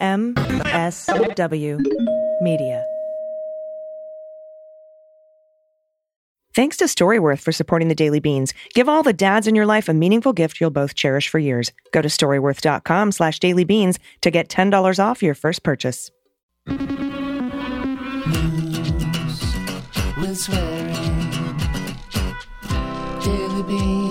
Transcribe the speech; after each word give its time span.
MSW 0.00 1.80
Media. 2.40 2.84
Thanks 6.54 6.76
to 6.78 6.84
Storyworth 6.86 7.40
for 7.40 7.52
supporting 7.52 7.86
the 7.88 7.94
Daily 7.94 8.18
Beans. 8.18 8.52
Give 8.74 8.88
all 8.88 9.04
the 9.04 9.12
dads 9.12 9.46
in 9.46 9.54
your 9.54 9.66
life 9.66 9.88
a 9.88 9.94
meaningful 9.94 10.32
gift 10.32 10.60
you'll 10.60 10.70
both 10.70 10.96
cherish 10.96 11.28
for 11.28 11.38
years. 11.38 11.70
Go 11.92 12.02
to 12.02 12.08
storyworth.com 12.08 13.12
slash 13.12 13.38
dailybeans 13.38 13.98
to 14.22 14.30
get 14.32 14.48
$10 14.48 14.98
off 14.98 15.22
your 15.22 15.34
first 15.34 15.62
purchase. 15.62 16.10
Daily 23.22 23.62
beans, 23.62 24.07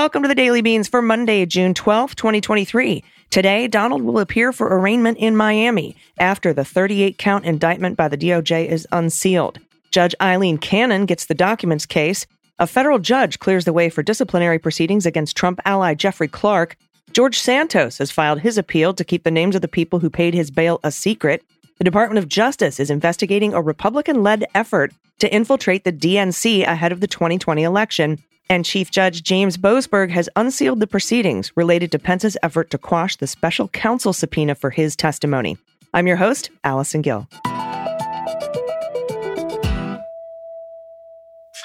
welcome 0.00 0.22
to 0.22 0.28
the 0.28 0.34
Daily 0.34 0.62
Beans 0.62 0.88
for 0.88 1.02
Monday, 1.02 1.44
June 1.44 1.74
12th, 1.74 2.14
2023. 2.14 3.04
Today, 3.28 3.68
Donald 3.68 4.00
will 4.00 4.18
appear 4.18 4.50
for 4.50 4.74
arraignment 4.74 5.18
in 5.18 5.36
Miami 5.36 5.94
after 6.18 6.54
the 6.54 6.64
38 6.64 7.18
count 7.18 7.44
indictment 7.44 7.98
by 7.98 8.08
the 8.08 8.16
DOJ 8.16 8.66
is 8.66 8.88
unsealed. 8.92 9.58
Judge 9.90 10.14
Aileen 10.18 10.56
Cannon 10.56 11.04
gets 11.04 11.26
the 11.26 11.34
documents 11.34 11.84
case. 11.84 12.26
A 12.58 12.66
federal 12.66 12.98
judge 12.98 13.40
clears 13.40 13.66
the 13.66 13.74
way 13.74 13.90
for 13.90 14.02
disciplinary 14.02 14.58
proceedings 14.58 15.04
against 15.04 15.36
Trump 15.36 15.60
ally 15.66 15.92
Jeffrey 15.92 16.28
Clark. 16.28 16.78
George 17.12 17.38
Santos 17.38 17.98
has 17.98 18.10
filed 18.10 18.40
his 18.40 18.56
appeal 18.56 18.94
to 18.94 19.04
keep 19.04 19.24
the 19.24 19.30
names 19.30 19.54
of 19.54 19.60
the 19.60 19.68
people 19.68 19.98
who 19.98 20.08
paid 20.08 20.32
his 20.32 20.50
bail 20.50 20.80
a 20.82 20.90
secret. 20.90 21.44
The 21.76 21.84
Department 21.84 22.20
of 22.20 22.26
Justice 22.26 22.80
is 22.80 22.88
investigating 22.88 23.52
a 23.52 23.60
Republican 23.60 24.22
led 24.22 24.46
effort 24.54 24.94
to 25.18 25.30
infiltrate 25.30 25.84
the 25.84 25.92
DNC 25.92 26.66
ahead 26.66 26.90
of 26.90 27.00
the 27.00 27.06
2020 27.06 27.62
election. 27.62 28.18
And 28.50 28.64
Chief 28.64 28.90
Judge 28.90 29.22
James 29.22 29.56
Boasberg 29.56 30.10
has 30.10 30.28
unsealed 30.34 30.80
the 30.80 30.88
proceedings 30.88 31.52
related 31.56 31.92
to 31.92 32.00
Pence's 32.00 32.36
effort 32.42 32.70
to 32.70 32.78
quash 32.78 33.14
the 33.14 33.28
special 33.28 33.68
counsel 33.68 34.12
subpoena 34.12 34.56
for 34.56 34.70
his 34.70 34.96
testimony. 34.96 35.56
I'm 35.94 36.08
your 36.08 36.16
host, 36.16 36.50
Allison 36.64 37.00
Gill. 37.00 37.28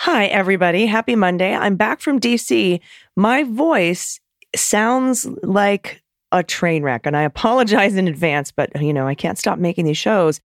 Hi, 0.01 0.27
everybody. 0.27 0.85
Happy 0.85 1.15
Monday. 1.15 1.55
I'm 1.55 1.75
back 1.75 2.01
from 2.01 2.19
DC. 2.19 2.79
My 3.15 3.43
voice 3.45 4.19
sounds 4.55 5.25
like 5.41 6.03
a 6.31 6.43
train 6.43 6.83
wreck, 6.83 7.07
and 7.07 7.17
I 7.17 7.23
apologize 7.23 7.95
in 7.95 8.07
advance, 8.07 8.51
but 8.51 8.79
you 8.79 8.93
know, 8.93 9.07
I 9.07 9.15
can't 9.15 9.39
stop 9.39 9.57
making 9.57 9.85
these 9.85 9.97
shows. 9.97 10.39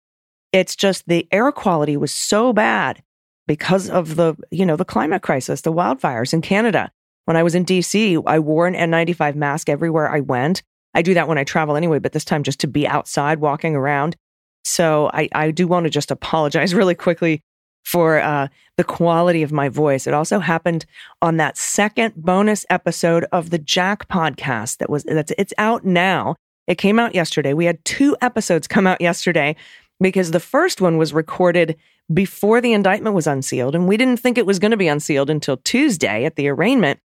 It's 0.52 0.74
just 0.74 1.06
the 1.06 1.28
air 1.30 1.52
quality 1.52 1.98
was 1.98 2.12
so 2.12 2.54
bad 2.54 3.02
because 3.50 3.90
of 3.90 4.14
the, 4.14 4.36
you 4.52 4.64
know, 4.64 4.76
the 4.76 4.84
climate 4.84 5.22
crisis, 5.22 5.62
the 5.62 5.72
wildfires 5.72 6.32
in 6.32 6.40
Canada. 6.40 6.88
When 7.24 7.36
I 7.36 7.42
was 7.42 7.56
in 7.56 7.64
DC, 7.64 8.22
I 8.24 8.38
wore 8.38 8.68
an 8.68 8.74
N95 8.74 9.34
mask 9.34 9.68
everywhere 9.68 10.08
I 10.08 10.20
went. 10.20 10.62
I 10.94 11.02
do 11.02 11.14
that 11.14 11.26
when 11.26 11.36
I 11.36 11.42
travel 11.42 11.74
anyway, 11.74 11.98
but 11.98 12.12
this 12.12 12.24
time 12.24 12.44
just 12.44 12.60
to 12.60 12.68
be 12.68 12.86
outside 12.86 13.40
walking 13.40 13.74
around. 13.74 14.14
So 14.62 15.10
I, 15.12 15.28
I 15.32 15.50
do 15.50 15.66
want 15.66 15.82
to 15.82 15.90
just 15.90 16.12
apologize 16.12 16.74
really 16.76 16.94
quickly 16.94 17.40
for 17.84 18.20
uh, 18.20 18.46
the 18.76 18.84
quality 18.84 19.42
of 19.42 19.50
my 19.50 19.68
voice. 19.68 20.06
It 20.06 20.14
also 20.14 20.38
happened 20.38 20.86
on 21.20 21.38
that 21.38 21.58
second 21.58 22.14
bonus 22.14 22.64
episode 22.70 23.26
of 23.32 23.50
the 23.50 23.58
Jack 23.58 24.06
podcast 24.06 24.76
that 24.76 24.88
was 24.88 25.02
that's 25.02 25.32
it's 25.36 25.54
out 25.58 25.84
now. 25.84 26.36
It 26.68 26.78
came 26.78 27.00
out 27.00 27.16
yesterday. 27.16 27.52
We 27.52 27.64
had 27.64 27.84
two 27.84 28.16
episodes 28.22 28.68
come 28.68 28.86
out 28.86 29.00
yesterday 29.00 29.56
because 30.00 30.30
the 30.30 30.38
first 30.38 30.80
one 30.80 30.98
was 30.98 31.12
recorded 31.12 31.76
before 32.12 32.60
the 32.60 32.72
indictment 32.72 33.14
was 33.14 33.26
unsealed 33.26 33.74
and 33.74 33.86
we 33.86 33.96
didn't 33.96 34.18
think 34.18 34.36
it 34.36 34.46
was 34.46 34.58
going 34.58 34.70
to 34.70 34.76
be 34.76 34.88
unsealed 34.88 35.30
until 35.30 35.58
Tuesday 35.58 36.24
at 36.24 36.36
the 36.36 36.48
arraignment, 36.48 37.00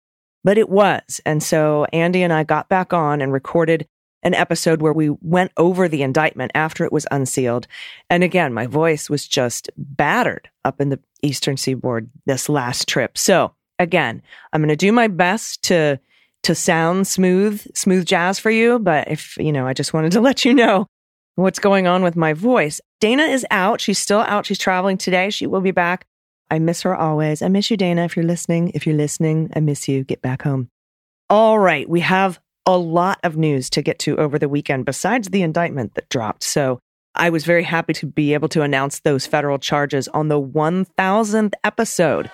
but 0.44 0.58
it 0.58 0.70
was. 0.70 1.20
And 1.26 1.44
so 1.44 1.86
Andy 1.92 2.23
and 2.23 2.32
I 2.32 2.44
got 2.44 2.70
back 2.70 2.94
on 2.94 3.22
and 3.22 3.34
recorded 3.34 3.88
an 4.24 4.34
episode 4.34 4.81
where 4.81 4.94
we 4.94 5.09
went 5.22 5.52
over 5.58 5.88
the 5.88 6.02
indictment 6.02 6.52
after 6.56 6.86
it 6.86 6.94
was 6.94 7.06
unsealed. 7.12 7.68
And 8.09 8.24
again, 8.24 8.53
my 8.53 8.68
voice 8.68 9.09
was 9.09 9.28
just 9.28 9.69
battered 9.75 10.50
up 10.63 10.80
in 10.80 10.90
the 10.90 11.00
Eastern 11.22 11.58
Seaboard 11.58 12.09
this 12.25 12.47
last 12.47 12.88
trip. 12.88 13.18
So 13.18 13.53
again, 13.80 14.22
I'm 14.53 14.62
going 14.62 14.69
to 14.69 14.75
do 14.75 14.92
my 14.92 15.08
best 15.08 15.63
to 15.63 16.00
to 16.44 16.53
sound 16.53 17.08
smooth, 17.08 17.66
smooth 17.74 18.06
jazz 18.06 18.38
for 18.38 18.52
you, 18.52 18.78
but 18.78 19.09
if, 19.09 19.38
you 19.38 19.53
know, 19.53 19.66
I 19.66 19.74
just 19.74 19.94
wanted 19.94 20.12
to 20.12 20.22
let 20.30 20.44
you 20.44 20.53
know 20.53 20.88
what's 21.35 21.59
going 21.59 21.88
on 21.88 22.03
with 22.03 22.16
my 22.16 22.33
voice. 22.33 22.79
Dana 22.99 23.23
is 23.23 23.45
out. 23.51 23.81
She's 23.81 23.99
still 23.99 24.21
out. 24.21 24.45
She's 24.45 24.59
traveling 24.59 24.97
today. 24.97 25.29
She 25.29 25.47
will 25.47 25.61
be 25.61 25.71
back. 25.71 26.05
I 26.49 26.59
miss 26.59 26.81
her 26.83 26.95
always. 26.95 27.41
I 27.41 27.47
miss 27.47 27.71
you, 27.71 27.77
Dana, 27.77 28.05
if 28.05 28.16
you're 28.16 28.25
listening. 28.25 28.71
If 28.75 28.85
you're 28.85 28.95
listening, 28.95 29.51
I 29.55 29.59
miss 29.59 29.88
you. 29.88 30.03
Get 30.03 30.21
back 30.21 30.44
home. 30.44 30.69
All 31.29 31.57
right, 31.57 31.89
we 31.89 32.01
have 32.01 32.39
a 32.66 32.77
lot 32.77 33.19
of 33.23 33.38
news 33.38 33.69
to 33.71 33.81
get 33.81 33.99
to 33.99 34.17
over 34.17 34.38
the 34.38 34.47
weekend 34.47 34.85
besides 34.85 35.29
the 35.29 35.41
indictment 35.41 35.95
that 35.95 36.09
dropped. 36.09 36.44
So 36.44 36.79
I 37.16 37.29
was 37.29 37.45
very 37.45 37.63
happy 37.63 37.94
to 37.94 38.05
be 38.05 38.33
able 38.33 38.50
to 38.50 38.61
announce 38.61 39.00
those 39.00 39.25
federal 39.25 39.57
charges 39.57 40.07
on 40.09 40.27
the 40.27 40.41
1000th 40.41 41.53
episode 41.63 42.29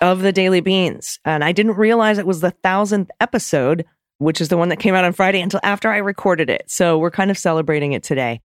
of 0.00 0.20
the 0.20 0.32
Daily 0.32 0.60
Beans. 0.60 1.18
And 1.24 1.44
I 1.44 1.52
didn't 1.52 1.76
realize 1.76 2.18
it 2.18 2.26
was 2.26 2.40
the 2.40 2.54
1000th 2.64 3.08
episode, 3.20 3.84
which 4.18 4.40
is 4.40 4.48
the 4.48 4.56
one 4.56 4.68
that 4.68 4.78
came 4.78 4.94
out 4.94 5.04
on 5.04 5.12
Friday 5.12 5.40
until 5.40 5.60
after 5.62 5.88
I 5.88 5.98
recorded 5.98 6.50
it. 6.50 6.64
So 6.70 6.98
we're 6.98 7.10
kind 7.10 7.30
of 7.30 7.38
celebrating 7.38 7.92
it 7.92 8.02
today. 8.02 8.40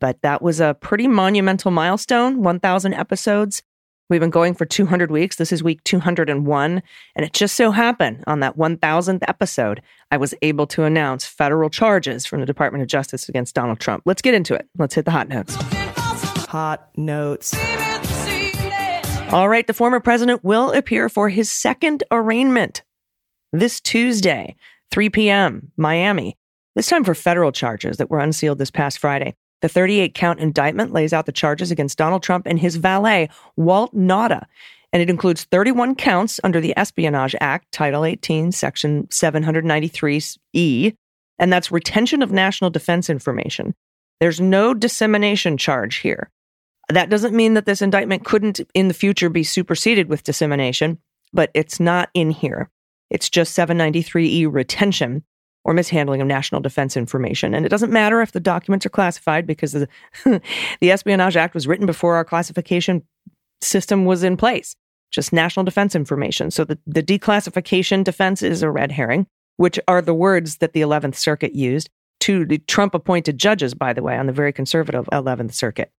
But 0.00 0.20
that 0.22 0.42
was 0.42 0.60
a 0.60 0.76
pretty 0.80 1.08
monumental 1.08 1.70
milestone 1.70 2.42
1000 2.42 2.94
episodes. 2.94 3.62
We've 4.10 4.20
been 4.20 4.30
going 4.30 4.54
for 4.54 4.64
200 4.64 5.10
weeks. 5.10 5.36
This 5.36 5.52
is 5.52 5.62
week 5.62 5.84
201. 5.84 6.82
And 7.14 7.26
it 7.26 7.32
just 7.34 7.56
so 7.56 7.70
happened 7.70 8.24
on 8.26 8.40
that 8.40 8.56
1000th 8.56 9.22
episode, 9.28 9.82
I 10.10 10.16
was 10.16 10.34
able 10.40 10.66
to 10.68 10.84
announce 10.84 11.26
federal 11.26 11.68
charges 11.68 12.24
from 12.24 12.40
the 12.40 12.46
Department 12.46 12.80
of 12.80 12.88
Justice 12.88 13.28
against 13.28 13.54
Donald 13.54 13.80
Trump. 13.80 14.04
Let's 14.06 14.22
get 14.22 14.32
into 14.32 14.54
it. 14.54 14.66
Let's 14.78 14.94
hit 14.94 15.04
the 15.04 15.10
hot 15.10 15.28
notes. 15.28 15.54
Hot 16.46 16.88
notes. 16.96 17.54
All 19.30 19.48
right. 19.50 19.66
The 19.66 19.74
former 19.74 20.00
president 20.00 20.42
will 20.42 20.72
appear 20.72 21.10
for 21.10 21.28
his 21.28 21.50
second 21.50 22.02
arraignment 22.10 22.82
this 23.52 23.78
Tuesday, 23.78 24.56
3 24.90 25.10
p.m., 25.10 25.72
Miami. 25.76 26.36
This 26.74 26.88
time 26.88 27.04
for 27.04 27.14
federal 27.14 27.52
charges 27.52 27.96
that 27.96 28.10
were 28.10 28.20
unsealed 28.20 28.58
this 28.58 28.70
past 28.70 28.98
Friday. 28.98 29.34
The 29.60 29.68
38 29.68 30.14
count 30.14 30.38
indictment 30.38 30.92
lays 30.92 31.12
out 31.12 31.26
the 31.26 31.32
charges 31.32 31.70
against 31.70 31.98
Donald 31.98 32.22
Trump 32.22 32.46
and 32.46 32.58
his 32.58 32.76
valet, 32.76 33.28
Walt 33.56 33.94
Nauta, 33.94 34.44
and 34.92 35.02
it 35.02 35.10
includes 35.10 35.44
31 35.44 35.96
counts 35.96 36.40
under 36.44 36.60
the 36.60 36.76
Espionage 36.76 37.34
Act, 37.40 37.70
Title 37.72 38.04
18, 38.04 38.52
Section 38.52 39.06
793E, 39.08 40.94
and 41.38 41.52
that's 41.52 41.72
retention 41.72 42.22
of 42.22 42.32
national 42.32 42.70
defense 42.70 43.10
information. 43.10 43.74
There's 44.20 44.40
no 44.40 44.74
dissemination 44.74 45.56
charge 45.56 45.96
here. 45.96 46.30
That 46.88 47.10
doesn't 47.10 47.34
mean 47.34 47.54
that 47.54 47.66
this 47.66 47.82
indictment 47.82 48.24
couldn't 48.24 48.60
in 48.74 48.88
the 48.88 48.94
future 48.94 49.28
be 49.28 49.44
superseded 49.44 50.08
with 50.08 50.24
dissemination, 50.24 50.98
but 51.32 51.50
it's 51.52 51.78
not 51.78 52.08
in 52.14 52.30
here. 52.30 52.70
It's 53.10 53.30
just 53.30 53.56
793E 53.56 54.52
retention 54.52 55.24
or 55.64 55.74
mishandling 55.74 56.20
of 56.20 56.26
national 56.26 56.60
defense 56.60 56.96
information. 56.96 57.54
And 57.54 57.66
it 57.66 57.68
doesn't 57.68 57.92
matter 57.92 58.20
if 58.22 58.32
the 58.32 58.40
documents 58.40 58.86
are 58.86 58.90
classified 58.90 59.46
because 59.46 59.72
the, 59.72 59.88
the 60.80 60.90
Espionage 60.90 61.36
Act 61.36 61.54
was 61.54 61.66
written 61.66 61.86
before 61.86 62.14
our 62.16 62.24
classification 62.24 63.02
system 63.60 64.04
was 64.04 64.22
in 64.22 64.36
place, 64.36 64.74
just 65.10 65.32
national 65.32 65.64
defense 65.64 65.94
information. 65.94 66.50
So 66.50 66.64
the, 66.64 66.78
the 66.86 67.02
declassification 67.02 68.04
defense 68.04 68.42
is 68.42 68.62
a 68.62 68.70
red 68.70 68.92
herring, 68.92 69.26
which 69.56 69.78
are 69.88 70.00
the 70.00 70.14
words 70.14 70.58
that 70.58 70.72
the 70.72 70.80
11th 70.80 71.16
Circuit 71.16 71.54
used 71.54 71.90
to 72.20 72.44
the 72.44 72.58
Trump 72.58 72.94
appointed 72.94 73.38
judges, 73.38 73.74
by 73.74 73.92
the 73.92 74.02
way, 74.02 74.16
on 74.16 74.26
the 74.26 74.32
very 74.32 74.52
conservative 74.52 75.06
11th 75.12 75.52
Circuit. 75.52 75.90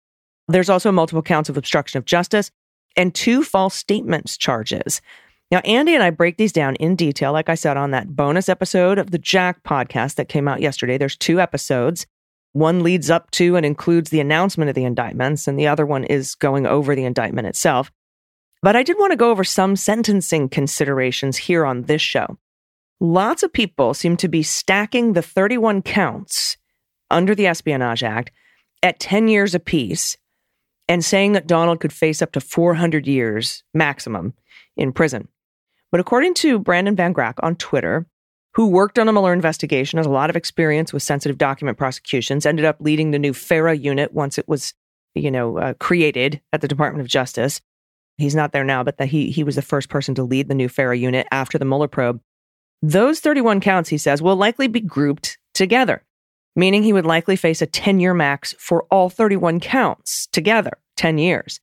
There's 0.47 0.69
also 0.69 0.91
multiple 0.91 1.21
counts 1.21 1.49
of 1.49 1.57
obstruction 1.57 1.97
of 1.97 2.05
justice 2.05 2.49
and 2.95 3.13
two 3.13 3.43
false 3.43 3.75
statements 3.75 4.35
charges. 4.35 5.01
Now, 5.51 5.59
Andy 5.59 5.95
and 5.95 6.03
I 6.03 6.11
break 6.11 6.37
these 6.37 6.51
down 6.51 6.75
in 6.75 6.95
detail, 6.95 7.33
like 7.33 7.49
I 7.49 7.55
said, 7.55 7.75
on 7.75 7.89
that 7.91 8.15
bonus 8.15 8.49
episode 8.49 8.99
of 8.99 9.09
the 9.09 9.17
Jack 9.17 9.63
podcast 9.63 10.15
that 10.15 10.29
came 10.29 10.47
out 10.47 10.61
yesterday. 10.61 10.97
There's 10.97 11.17
two 11.17 11.41
episodes. 11.41 12.05
One 12.53 12.83
leads 12.83 13.09
up 13.09 13.31
to 13.31 13.55
and 13.55 13.65
includes 13.65 14.11
the 14.11 14.19
announcement 14.19 14.69
of 14.69 14.75
the 14.75 14.83
indictments, 14.83 15.47
and 15.47 15.57
the 15.57 15.67
other 15.67 15.87
one 15.87 16.03
is 16.03 16.35
going 16.35 16.67
over 16.67 16.95
the 16.95 17.03
indictment 17.03 17.47
itself. 17.47 17.91
But 18.61 18.75
I 18.75 18.83
did 18.83 18.97
want 18.99 19.11
to 19.11 19.17
go 19.17 19.31
over 19.31 19.43
some 19.43 19.75
sentencing 19.75 20.49
considerations 20.49 21.37
here 21.37 21.65
on 21.65 21.83
this 21.83 22.01
show. 22.01 22.37
Lots 22.99 23.41
of 23.41 23.51
people 23.51 23.95
seem 23.95 24.17
to 24.17 24.27
be 24.27 24.43
stacking 24.43 25.13
the 25.13 25.21
31 25.21 25.81
counts 25.81 26.57
under 27.09 27.33
the 27.33 27.47
Espionage 27.47 28.03
Act 28.03 28.31
at 28.83 28.99
10 28.99 29.27
years 29.27 29.55
apiece 29.55 30.15
and 30.87 31.03
saying 31.03 31.31
that 31.31 31.47
Donald 31.47 31.79
could 31.79 31.93
face 31.93 32.21
up 32.21 32.33
to 32.33 32.41
400 32.41 33.07
years 33.07 33.63
maximum 33.73 34.33
in 34.75 34.91
prison. 34.91 35.27
But 35.91 35.99
according 35.99 36.35
to 36.35 36.59
Brandon 36.59 36.95
Van 36.95 37.13
Grack 37.13 37.35
on 37.41 37.55
Twitter, 37.55 38.05
who 38.53 38.67
worked 38.67 38.99
on 38.99 39.07
a 39.07 39.13
Mueller 39.13 39.33
investigation, 39.33 39.97
has 39.97 40.05
a 40.05 40.11
lot 40.11 40.29
of 40.29 40.35
experience 40.35 40.91
with 40.93 41.03
sensitive 41.03 41.37
document 41.37 41.77
prosecutions, 41.77 42.45
ended 42.45 42.65
up 42.65 42.77
leading 42.79 43.11
the 43.11 43.19
new 43.19 43.33
FARA 43.33 43.75
unit 43.75 44.13
once 44.13 44.37
it 44.37 44.47
was, 44.47 44.73
you 45.15 45.31
know, 45.31 45.57
uh, 45.57 45.73
created 45.75 46.41
at 46.53 46.61
the 46.61 46.67
Department 46.67 47.01
of 47.01 47.07
Justice. 47.07 47.61
he's 48.17 48.35
not 48.35 48.51
there 48.51 48.65
now, 48.65 48.83
but 48.83 48.97
that 48.97 49.07
he 49.07 49.31
he 49.31 49.45
was 49.45 49.55
the 49.55 49.61
first 49.61 49.87
person 49.87 50.13
to 50.13 50.23
lead 50.23 50.49
the 50.49 50.55
new 50.55 50.67
FARA 50.67 50.97
unit 50.97 51.25
after 51.31 51.57
the 51.57 51.65
Mueller 51.65 51.87
probe. 51.87 52.19
Those 52.81 53.19
31 53.19 53.61
counts, 53.61 53.89
he 53.89 53.97
says, 53.97 54.21
will 54.21 54.35
likely 54.35 54.67
be 54.67 54.81
grouped 54.81 55.37
together, 55.53 56.03
meaning 56.55 56.83
he 56.83 56.93
would 56.93 57.05
likely 57.05 57.35
face 57.35 57.61
a 57.61 57.65
10 57.65 57.99
year 57.99 58.13
max 58.13 58.53
for 58.59 58.83
all 58.91 59.09
31 59.09 59.59
counts 59.59 60.27
together, 60.31 60.77
10 60.97 61.17
years. 61.17 61.59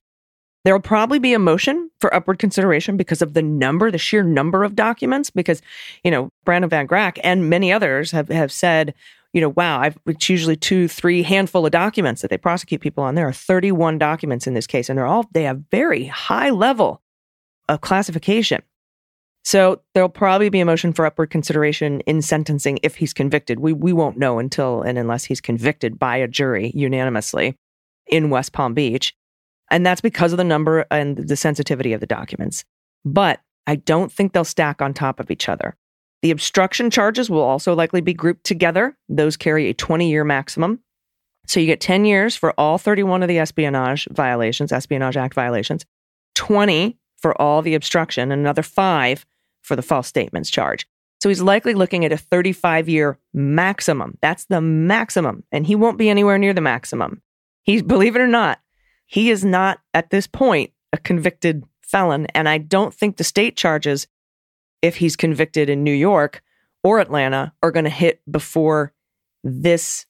There 0.67 0.73
will 0.73 0.81
probably 0.81 1.17
be 1.17 1.33
a 1.33 1.39
motion 1.39 1.89
for 2.01 2.13
upward 2.13 2.39
consideration 2.39 2.97
because 2.97 3.21
of 3.21 3.33
the 3.33 3.41
number, 3.41 3.89
the 3.89 3.97
sheer 3.97 4.21
number 4.21 4.65
of 4.65 4.75
documents, 4.75 5.29
because, 5.29 5.61
you 6.03 6.11
know, 6.11 6.29
Brandon 6.43 6.69
Van 6.69 6.85
Grack 6.85 7.19
and 7.23 7.49
many 7.49 7.71
others 7.71 8.11
have, 8.11 8.27
have 8.27 8.51
said, 8.51 8.93
you 9.31 9.39
know, 9.39 9.47
wow, 9.47 9.79
I've, 9.79 9.97
it's 10.05 10.27
usually 10.27 10.57
two, 10.57 10.89
three 10.89 11.23
handful 11.23 11.65
of 11.65 11.71
documents 11.71 12.21
that 12.21 12.31
they 12.31 12.37
prosecute 12.37 12.81
people 12.81 13.01
on. 13.01 13.15
There 13.15 13.29
are 13.29 13.31
31 13.31 13.97
documents 13.97 14.45
in 14.45 14.55
this 14.55 14.67
case, 14.67 14.89
and 14.89 14.97
they're 14.97 15.05
all, 15.05 15.29
they 15.31 15.43
have 15.43 15.63
very 15.71 16.07
high 16.07 16.49
level 16.49 17.01
of 17.69 17.79
classification. 17.79 18.61
So 19.45 19.79
there'll 19.93 20.09
probably 20.09 20.49
be 20.49 20.59
a 20.59 20.65
motion 20.65 20.91
for 20.91 21.05
upward 21.05 21.29
consideration 21.29 22.01
in 22.01 22.21
sentencing 22.21 22.79
if 22.83 22.97
he's 22.97 23.13
convicted. 23.13 23.61
We, 23.61 23.71
we 23.71 23.93
won't 23.93 24.17
know 24.17 24.37
until 24.37 24.81
and 24.81 24.97
unless 24.97 25.23
he's 25.23 25.39
convicted 25.39 25.97
by 25.97 26.17
a 26.17 26.27
jury 26.27 26.73
unanimously 26.75 27.55
in 28.07 28.29
West 28.29 28.51
Palm 28.51 28.73
Beach. 28.73 29.15
And 29.69 29.85
that's 29.85 30.01
because 30.01 30.31
of 30.31 30.37
the 30.37 30.43
number 30.43 30.85
and 30.91 31.17
the 31.17 31.35
sensitivity 31.35 31.93
of 31.93 31.99
the 31.99 32.07
documents. 32.07 32.63
But 33.03 33.41
I 33.65 33.75
don't 33.75 34.11
think 34.11 34.33
they'll 34.33 34.45
stack 34.45 34.81
on 34.81 34.93
top 34.93 35.19
of 35.19 35.29
each 35.29 35.49
other. 35.49 35.75
The 36.21 36.31
obstruction 36.31 36.89
charges 36.89 37.29
will 37.29 37.41
also 37.41 37.75
likely 37.75 38.01
be 38.01 38.13
grouped 38.13 38.43
together. 38.43 38.97
Those 39.07 39.37
carry 39.37 39.69
a 39.69 39.73
20 39.73 40.09
year 40.09 40.23
maximum. 40.23 40.79
So 41.45 41.59
you 41.59 41.65
get 41.65 41.79
10 41.79 42.05
years 42.05 42.35
for 42.35 42.53
all 42.59 42.77
31 42.77 43.23
of 43.23 43.29
the 43.29 43.39
espionage 43.39 44.07
violations, 44.11 44.71
Espionage 44.71 45.15
Act 45.15 45.33
violations, 45.33 45.85
20 46.35 46.97
for 47.17 47.39
all 47.41 47.61
the 47.61 47.73
obstruction, 47.73 48.31
and 48.31 48.41
another 48.41 48.63
five 48.63 49.25
for 49.61 49.75
the 49.75 49.81
false 49.81 50.07
statements 50.07 50.49
charge. 50.49 50.87
So 51.21 51.29
he's 51.29 51.41
likely 51.41 51.73
looking 51.73 52.05
at 52.05 52.11
a 52.11 52.17
35 52.17 52.89
year 52.89 53.17
maximum. 53.33 54.17
That's 54.21 54.45
the 54.45 54.61
maximum. 54.61 55.43
And 55.51 55.65
he 55.65 55.75
won't 55.75 55.97
be 55.97 56.09
anywhere 56.09 56.37
near 56.37 56.53
the 56.53 56.61
maximum. 56.61 57.21
He's, 57.63 57.81
believe 57.81 58.15
it 58.15 58.21
or 58.21 58.27
not, 58.27 58.59
he 59.07 59.31
is 59.31 59.43
not 59.43 59.79
at 59.93 60.11
this 60.11 60.27
point 60.27 60.71
a 60.93 60.97
convicted 60.97 61.63
felon. 61.81 62.27
And 62.27 62.47
I 62.47 62.59
don't 62.59 62.93
think 62.93 63.17
the 63.17 63.23
state 63.23 63.57
charges, 63.57 64.07
if 64.81 64.97
he's 64.97 65.15
convicted 65.15 65.69
in 65.69 65.83
New 65.83 65.93
York 65.93 66.43
or 66.83 66.99
Atlanta, 66.99 67.53
are 67.63 67.71
going 67.71 67.85
to 67.85 67.89
hit 67.89 68.21
before 68.29 68.93
this 69.43 70.05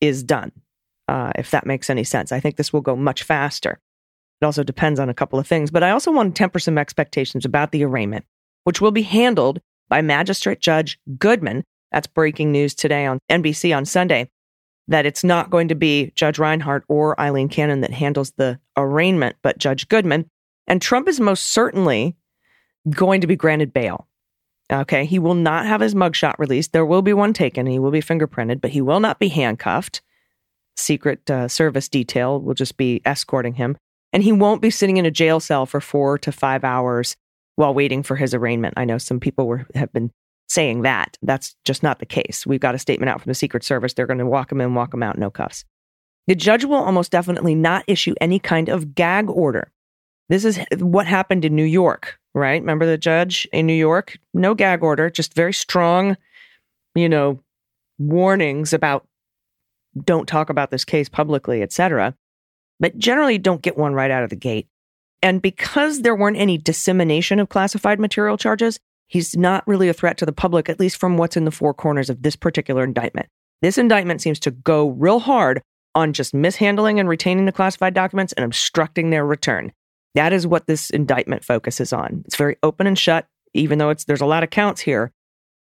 is 0.00 0.22
done, 0.22 0.52
uh, 1.06 1.32
if 1.36 1.50
that 1.50 1.66
makes 1.66 1.90
any 1.90 2.04
sense. 2.04 2.32
I 2.32 2.40
think 2.40 2.56
this 2.56 2.72
will 2.72 2.80
go 2.80 2.96
much 2.96 3.22
faster. 3.22 3.78
It 4.40 4.44
also 4.44 4.64
depends 4.64 4.98
on 4.98 5.08
a 5.08 5.14
couple 5.14 5.38
of 5.38 5.46
things. 5.46 5.70
But 5.70 5.82
I 5.82 5.90
also 5.90 6.10
want 6.10 6.34
to 6.34 6.38
temper 6.38 6.58
some 6.58 6.78
expectations 6.78 7.44
about 7.44 7.72
the 7.72 7.84
arraignment, 7.84 8.24
which 8.64 8.80
will 8.80 8.90
be 8.90 9.02
handled 9.02 9.60
by 9.88 10.00
Magistrate 10.00 10.60
Judge 10.60 10.98
Goodman. 11.18 11.62
That's 11.92 12.06
breaking 12.06 12.50
news 12.52 12.74
today 12.74 13.06
on 13.06 13.18
NBC 13.30 13.76
on 13.76 13.84
Sunday 13.84 14.30
that 14.88 15.06
it's 15.06 15.24
not 15.24 15.50
going 15.50 15.68
to 15.68 15.74
be 15.74 16.12
Judge 16.14 16.38
Reinhart 16.38 16.84
or 16.88 17.18
Aileen 17.20 17.48
Cannon 17.48 17.80
that 17.80 17.92
handles 17.92 18.32
the 18.32 18.58
arraignment, 18.76 19.36
but 19.42 19.58
Judge 19.58 19.88
Goodman. 19.88 20.28
And 20.66 20.80
Trump 20.80 21.08
is 21.08 21.20
most 21.20 21.52
certainly 21.52 22.16
going 22.90 23.20
to 23.20 23.26
be 23.26 23.36
granted 23.36 23.72
bail. 23.72 24.06
Okay. 24.72 25.04
He 25.04 25.18
will 25.18 25.34
not 25.34 25.66
have 25.66 25.80
his 25.80 25.94
mugshot 25.94 26.38
released. 26.38 26.72
There 26.72 26.86
will 26.86 27.02
be 27.02 27.12
one 27.12 27.32
taken. 27.32 27.66
He 27.66 27.78
will 27.78 27.90
be 27.90 28.00
fingerprinted, 28.00 28.60
but 28.60 28.70
he 28.70 28.80
will 28.80 29.00
not 29.00 29.18
be 29.18 29.28
handcuffed. 29.28 30.02
Secret 30.76 31.30
uh, 31.30 31.48
Service 31.48 31.88
detail 31.88 32.40
will 32.40 32.54
just 32.54 32.76
be 32.76 33.00
escorting 33.04 33.54
him. 33.54 33.76
And 34.12 34.22
he 34.22 34.32
won't 34.32 34.62
be 34.62 34.70
sitting 34.70 34.96
in 34.96 35.06
a 35.06 35.10
jail 35.10 35.40
cell 35.40 35.66
for 35.66 35.80
four 35.80 36.18
to 36.18 36.32
five 36.32 36.64
hours 36.64 37.16
while 37.56 37.74
waiting 37.74 38.02
for 38.02 38.16
his 38.16 38.34
arraignment. 38.34 38.74
I 38.76 38.84
know 38.84 38.98
some 38.98 39.20
people 39.20 39.46
were, 39.46 39.66
have 39.74 39.92
been 39.92 40.10
saying 40.54 40.82
that. 40.82 41.18
That's 41.22 41.56
just 41.64 41.82
not 41.82 41.98
the 41.98 42.06
case. 42.06 42.46
We've 42.46 42.60
got 42.60 42.74
a 42.74 42.78
statement 42.78 43.10
out 43.10 43.20
from 43.20 43.30
the 43.30 43.34
Secret 43.34 43.64
Service. 43.64 43.92
They're 43.92 44.06
going 44.06 44.18
to 44.18 44.26
walk 44.26 44.52
him 44.52 44.60
in, 44.60 44.74
walk 44.74 44.94
him 44.94 45.02
out, 45.02 45.18
no 45.18 45.30
cuffs. 45.30 45.64
The 46.26 46.34
judge 46.34 46.64
will 46.64 46.76
almost 46.76 47.10
definitely 47.10 47.54
not 47.54 47.84
issue 47.86 48.14
any 48.20 48.38
kind 48.38 48.68
of 48.68 48.94
gag 48.94 49.28
order. 49.28 49.70
This 50.28 50.44
is 50.44 50.58
what 50.78 51.06
happened 51.06 51.44
in 51.44 51.54
New 51.54 51.64
York, 51.64 52.18
right? 52.34 52.60
Remember 52.60 52.86
the 52.86 52.96
judge 52.96 53.46
in 53.52 53.66
New 53.66 53.74
York? 53.74 54.16
No 54.32 54.54
gag 54.54 54.82
order, 54.82 55.10
just 55.10 55.34
very 55.34 55.52
strong, 55.52 56.16
you 56.94 57.08
know, 57.08 57.40
warnings 57.98 58.72
about 58.72 59.06
don't 60.02 60.26
talk 60.26 60.50
about 60.50 60.70
this 60.70 60.84
case 60.84 61.08
publicly, 61.08 61.62
etc. 61.62 62.16
But 62.80 62.96
generally 62.96 63.38
don't 63.38 63.62
get 63.62 63.76
one 63.76 63.94
right 63.94 64.10
out 64.10 64.24
of 64.24 64.30
the 64.30 64.36
gate. 64.36 64.66
And 65.22 65.40
because 65.42 66.02
there 66.02 66.16
weren't 66.16 66.36
any 66.36 66.58
dissemination 66.58 67.38
of 67.38 67.48
classified 67.48 68.00
material 68.00 68.36
charges, 68.36 68.78
He's 69.06 69.36
not 69.36 69.66
really 69.66 69.88
a 69.88 69.94
threat 69.94 70.16
to 70.18 70.26
the 70.26 70.32
public, 70.32 70.68
at 70.68 70.80
least 70.80 70.98
from 70.98 71.16
what's 71.16 71.36
in 71.36 71.44
the 71.44 71.50
four 71.50 71.74
corners 71.74 72.10
of 72.10 72.22
this 72.22 72.36
particular 72.36 72.84
indictment. 72.84 73.28
This 73.62 73.78
indictment 73.78 74.20
seems 74.20 74.40
to 74.40 74.50
go 74.50 74.88
real 74.88 75.20
hard 75.20 75.62
on 75.94 76.12
just 76.12 76.34
mishandling 76.34 76.98
and 76.98 77.08
retaining 77.08 77.46
the 77.46 77.52
classified 77.52 77.94
documents 77.94 78.32
and 78.32 78.44
obstructing 78.44 79.10
their 79.10 79.24
return. 79.24 79.72
That 80.14 80.32
is 80.32 80.46
what 80.46 80.66
this 80.66 80.90
indictment 80.90 81.44
focuses 81.44 81.92
on. 81.92 82.22
It's 82.26 82.36
very 82.36 82.56
open 82.62 82.86
and 82.86 82.98
shut, 82.98 83.26
even 83.52 83.78
though 83.78 83.90
it's 83.90 84.04
there's 84.04 84.20
a 84.20 84.26
lot 84.26 84.42
of 84.42 84.50
counts 84.50 84.80
here 84.80 85.12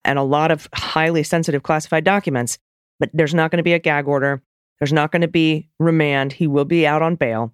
and 0.04 0.18
a 0.18 0.24
lot 0.24 0.52
of 0.52 0.68
highly 0.74 1.24
sensitive 1.24 1.64
classified 1.64 2.04
documents, 2.04 2.58
but 3.00 3.10
there's 3.14 3.34
not 3.34 3.52
going 3.52 3.58
to 3.58 3.64
be 3.64 3.74
a 3.74 3.80
gag 3.80 4.08
order. 4.08 4.42
There's 4.80 4.94
not 4.94 5.12
going 5.12 5.22
to 5.22 5.28
be 5.28 5.70
remand. 5.80 6.34
He 6.34 6.48
will 6.48 6.66
be 6.66 6.86
out 6.86 7.02
on 7.02 7.16
bail. 7.16 7.54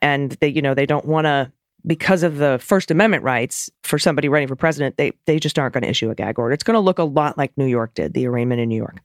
And 0.00 0.32
they, 0.32 0.48
you 0.48 0.62
know, 0.62 0.74
they 0.74 0.86
don't 0.86 1.06
want 1.06 1.26
to 1.26 1.52
because 1.86 2.22
of 2.22 2.38
the 2.38 2.58
First 2.62 2.90
Amendment 2.90 3.22
rights 3.22 3.70
for 3.82 3.98
somebody 3.98 4.28
running 4.28 4.48
for 4.48 4.56
president, 4.56 4.96
they, 4.96 5.12
they 5.26 5.38
just 5.38 5.58
aren't 5.58 5.74
going 5.74 5.82
to 5.82 5.90
issue 5.90 6.10
a 6.10 6.14
gag 6.14 6.38
order. 6.38 6.52
It's 6.52 6.64
going 6.64 6.74
to 6.74 6.80
look 6.80 6.98
a 6.98 7.04
lot 7.04 7.36
like 7.36 7.52
New 7.56 7.66
York 7.66 7.94
did, 7.94 8.14
the 8.14 8.26
arraignment 8.26 8.60
in 8.60 8.68
New 8.68 8.76
York. 8.76 9.00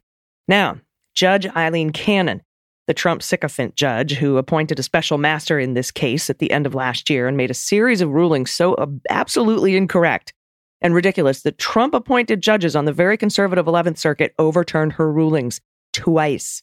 Now, 0.48 0.78
Judge 1.14 1.46
Aileen 1.46 1.90
Cannon, 1.90 2.42
the 2.86 2.94
Trump 2.94 3.22
sycophant 3.22 3.76
judge 3.76 4.14
who 4.14 4.36
appointed 4.36 4.78
a 4.78 4.82
special 4.82 5.18
master 5.18 5.58
in 5.60 5.74
this 5.74 5.90
case 5.90 6.30
at 6.30 6.38
the 6.38 6.50
end 6.50 6.66
of 6.66 6.74
last 6.74 7.10
year 7.10 7.28
and 7.28 7.36
made 7.36 7.50
a 7.50 7.54
series 7.54 8.00
of 8.00 8.10
rulings 8.10 8.50
so 8.50 8.74
absolutely 9.10 9.76
incorrect 9.76 10.32
and 10.80 10.94
ridiculous 10.94 11.42
that 11.42 11.58
Trump 11.58 11.94
appointed 11.94 12.40
judges 12.40 12.74
on 12.74 12.86
the 12.86 12.92
very 12.92 13.16
conservative 13.16 13.66
11th 13.66 13.98
Circuit 13.98 14.34
overturned 14.38 14.94
her 14.94 15.12
rulings 15.12 15.60
twice. 15.92 16.62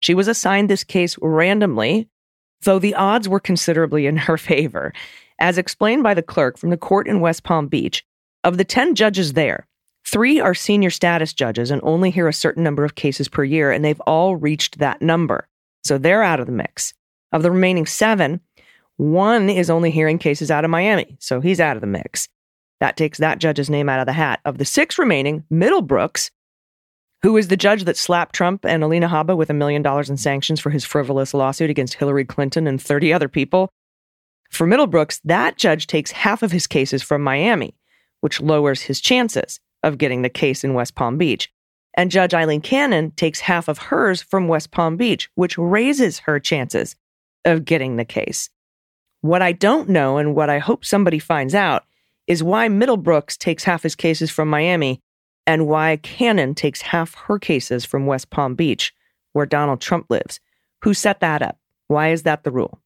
She 0.00 0.14
was 0.14 0.28
assigned 0.28 0.68
this 0.68 0.84
case 0.84 1.16
randomly, 1.22 2.08
though 2.62 2.78
the 2.78 2.94
odds 2.94 3.28
were 3.28 3.40
considerably 3.40 4.06
in 4.06 4.16
her 4.16 4.36
favor. 4.36 4.92
As 5.42 5.58
explained 5.58 6.04
by 6.04 6.14
the 6.14 6.22
clerk 6.22 6.56
from 6.56 6.70
the 6.70 6.76
court 6.76 7.08
in 7.08 7.18
West 7.18 7.42
Palm 7.42 7.66
Beach, 7.66 8.06
of 8.44 8.58
the 8.58 8.64
10 8.64 8.94
judges 8.94 9.32
there, 9.32 9.66
three 10.06 10.38
are 10.38 10.54
senior 10.54 10.88
status 10.88 11.32
judges 11.32 11.72
and 11.72 11.80
only 11.82 12.12
hear 12.12 12.28
a 12.28 12.32
certain 12.32 12.62
number 12.62 12.84
of 12.84 12.94
cases 12.94 13.28
per 13.28 13.42
year, 13.42 13.72
and 13.72 13.84
they've 13.84 14.00
all 14.02 14.36
reached 14.36 14.78
that 14.78 15.02
number. 15.02 15.48
So 15.82 15.98
they're 15.98 16.22
out 16.22 16.38
of 16.38 16.46
the 16.46 16.52
mix. 16.52 16.94
Of 17.32 17.42
the 17.42 17.50
remaining 17.50 17.86
seven, 17.86 18.40
one 18.98 19.50
is 19.50 19.68
only 19.68 19.90
hearing 19.90 20.20
cases 20.20 20.48
out 20.48 20.64
of 20.64 20.70
Miami, 20.70 21.16
so 21.18 21.40
he's 21.40 21.58
out 21.58 21.76
of 21.76 21.80
the 21.80 21.88
mix. 21.88 22.28
That 22.78 22.96
takes 22.96 23.18
that 23.18 23.40
judge's 23.40 23.68
name 23.68 23.88
out 23.88 23.98
of 23.98 24.06
the 24.06 24.12
hat. 24.12 24.38
Of 24.44 24.58
the 24.58 24.64
six 24.64 24.96
remaining, 24.96 25.42
Middlebrooks, 25.50 26.30
who 27.22 27.36
is 27.36 27.48
the 27.48 27.56
judge 27.56 27.82
that 27.84 27.96
slapped 27.96 28.36
Trump 28.36 28.64
and 28.64 28.84
Alina 28.84 29.08
Habba 29.08 29.36
with 29.36 29.50
a 29.50 29.54
million 29.54 29.82
dollars 29.82 30.08
in 30.08 30.18
sanctions 30.18 30.60
for 30.60 30.70
his 30.70 30.84
frivolous 30.84 31.34
lawsuit 31.34 31.68
against 31.68 31.94
Hillary 31.94 32.24
Clinton 32.24 32.68
and 32.68 32.80
30 32.80 33.12
other 33.12 33.28
people, 33.28 33.72
for 34.52 34.66
Middlebrooks, 34.66 35.20
that 35.24 35.56
judge 35.56 35.86
takes 35.86 36.10
half 36.10 36.42
of 36.42 36.52
his 36.52 36.66
cases 36.66 37.02
from 37.02 37.22
Miami, 37.22 37.74
which 38.20 38.40
lowers 38.40 38.82
his 38.82 39.00
chances 39.00 39.58
of 39.82 39.98
getting 39.98 40.22
the 40.22 40.28
case 40.28 40.62
in 40.62 40.74
West 40.74 40.94
Palm 40.94 41.16
Beach. 41.16 41.50
And 41.94 42.10
Judge 42.10 42.34
Aileen 42.34 42.60
Cannon 42.60 43.10
takes 43.12 43.40
half 43.40 43.68
of 43.68 43.78
hers 43.78 44.22
from 44.22 44.48
West 44.48 44.70
Palm 44.70 44.96
Beach, 44.96 45.30
which 45.34 45.58
raises 45.58 46.20
her 46.20 46.38
chances 46.38 46.96
of 47.44 47.64
getting 47.64 47.96
the 47.96 48.04
case. 48.04 48.50
What 49.22 49.42
I 49.42 49.52
don't 49.52 49.88
know, 49.88 50.18
and 50.18 50.34
what 50.34 50.50
I 50.50 50.58
hope 50.58 50.84
somebody 50.84 51.18
finds 51.18 51.54
out, 51.54 51.84
is 52.26 52.42
why 52.42 52.68
Middlebrooks 52.68 53.36
takes 53.36 53.64
half 53.64 53.82
his 53.82 53.94
cases 53.94 54.30
from 54.30 54.48
Miami 54.48 55.00
and 55.46 55.66
why 55.66 55.96
Cannon 55.96 56.54
takes 56.54 56.82
half 56.82 57.14
her 57.14 57.38
cases 57.38 57.84
from 57.84 58.06
West 58.06 58.30
Palm 58.30 58.54
Beach, 58.54 58.92
where 59.32 59.46
Donald 59.46 59.80
Trump 59.80 60.06
lives. 60.08 60.40
Who 60.82 60.94
set 60.94 61.20
that 61.20 61.42
up? 61.42 61.58
Why 61.88 62.10
is 62.10 62.22
that 62.22 62.44
the 62.44 62.50
rule? 62.50 62.80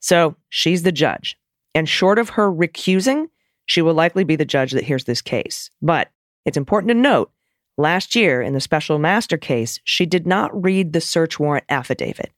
So 0.00 0.36
she's 0.48 0.82
the 0.82 0.92
judge. 0.92 1.38
And 1.74 1.88
short 1.88 2.18
of 2.18 2.30
her 2.30 2.50
recusing, 2.50 3.28
she 3.66 3.82
will 3.82 3.94
likely 3.94 4.24
be 4.24 4.36
the 4.36 4.44
judge 4.44 4.72
that 4.72 4.84
hears 4.84 5.04
this 5.04 5.20
case. 5.20 5.70
But 5.82 6.10
it's 6.44 6.56
important 6.56 6.90
to 6.90 6.94
note 6.94 7.30
last 7.76 8.16
year 8.16 8.40
in 8.40 8.54
the 8.54 8.60
special 8.60 8.98
master 8.98 9.36
case, 9.36 9.80
she 9.84 10.06
did 10.06 10.26
not 10.26 10.62
read 10.62 10.92
the 10.92 11.00
search 11.00 11.38
warrant 11.38 11.64
affidavit, 11.68 12.32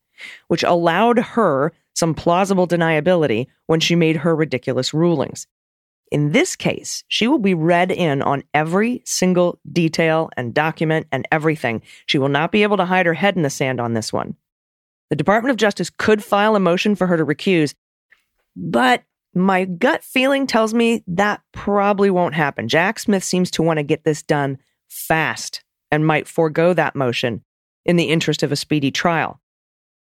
which 0.47 0.63
allowed 0.63 1.19
her 1.19 1.73
some 1.93 2.13
plausible 2.13 2.67
deniability 2.67 3.47
when 3.67 3.79
she 3.79 3.95
made 3.95 4.17
her 4.17 4.35
ridiculous 4.35 4.93
rulings. 4.93 5.47
In 6.11 6.31
this 6.31 6.55
case, 6.55 7.03
she 7.07 7.27
will 7.27 7.39
be 7.39 7.53
read 7.53 7.91
in 7.91 8.21
on 8.21 8.43
every 8.53 9.03
single 9.05 9.59
detail 9.71 10.29
and 10.35 10.53
document 10.53 11.07
and 11.11 11.27
everything. 11.31 11.83
She 12.07 12.17
will 12.17 12.29
not 12.29 12.51
be 12.51 12.63
able 12.63 12.77
to 12.77 12.85
hide 12.85 13.05
her 13.05 13.13
head 13.13 13.35
in 13.35 13.43
the 13.43 13.49
sand 13.49 13.79
on 13.79 13.93
this 13.93 14.11
one. 14.11 14.35
The 15.09 15.15
Department 15.15 15.51
of 15.51 15.57
Justice 15.57 15.89
could 15.89 16.23
file 16.23 16.55
a 16.55 16.59
motion 16.59 16.95
for 16.95 17.07
her 17.07 17.17
to 17.17 17.25
recuse, 17.25 17.73
but 18.55 19.03
my 19.33 19.65
gut 19.65 20.03
feeling 20.03 20.47
tells 20.47 20.73
me 20.73 21.03
that 21.07 21.41
probably 21.51 22.09
won't 22.09 22.35
happen. 22.35 22.67
Jack 22.67 22.99
Smith 22.99 23.23
seems 23.23 23.51
to 23.51 23.63
want 23.63 23.77
to 23.77 23.83
get 23.83 24.03
this 24.03 24.23
done 24.23 24.57
fast 24.87 25.63
and 25.91 26.05
might 26.05 26.27
forego 26.27 26.73
that 26.73 26.95
motion 26.95 27.43
in 27.85 27.95
the 27.95 28.09
interest 28.09 28.43
of 28.43 28.51
a 28.51 28.55
speedy 28.55 28.91
trial. 28.91 29.39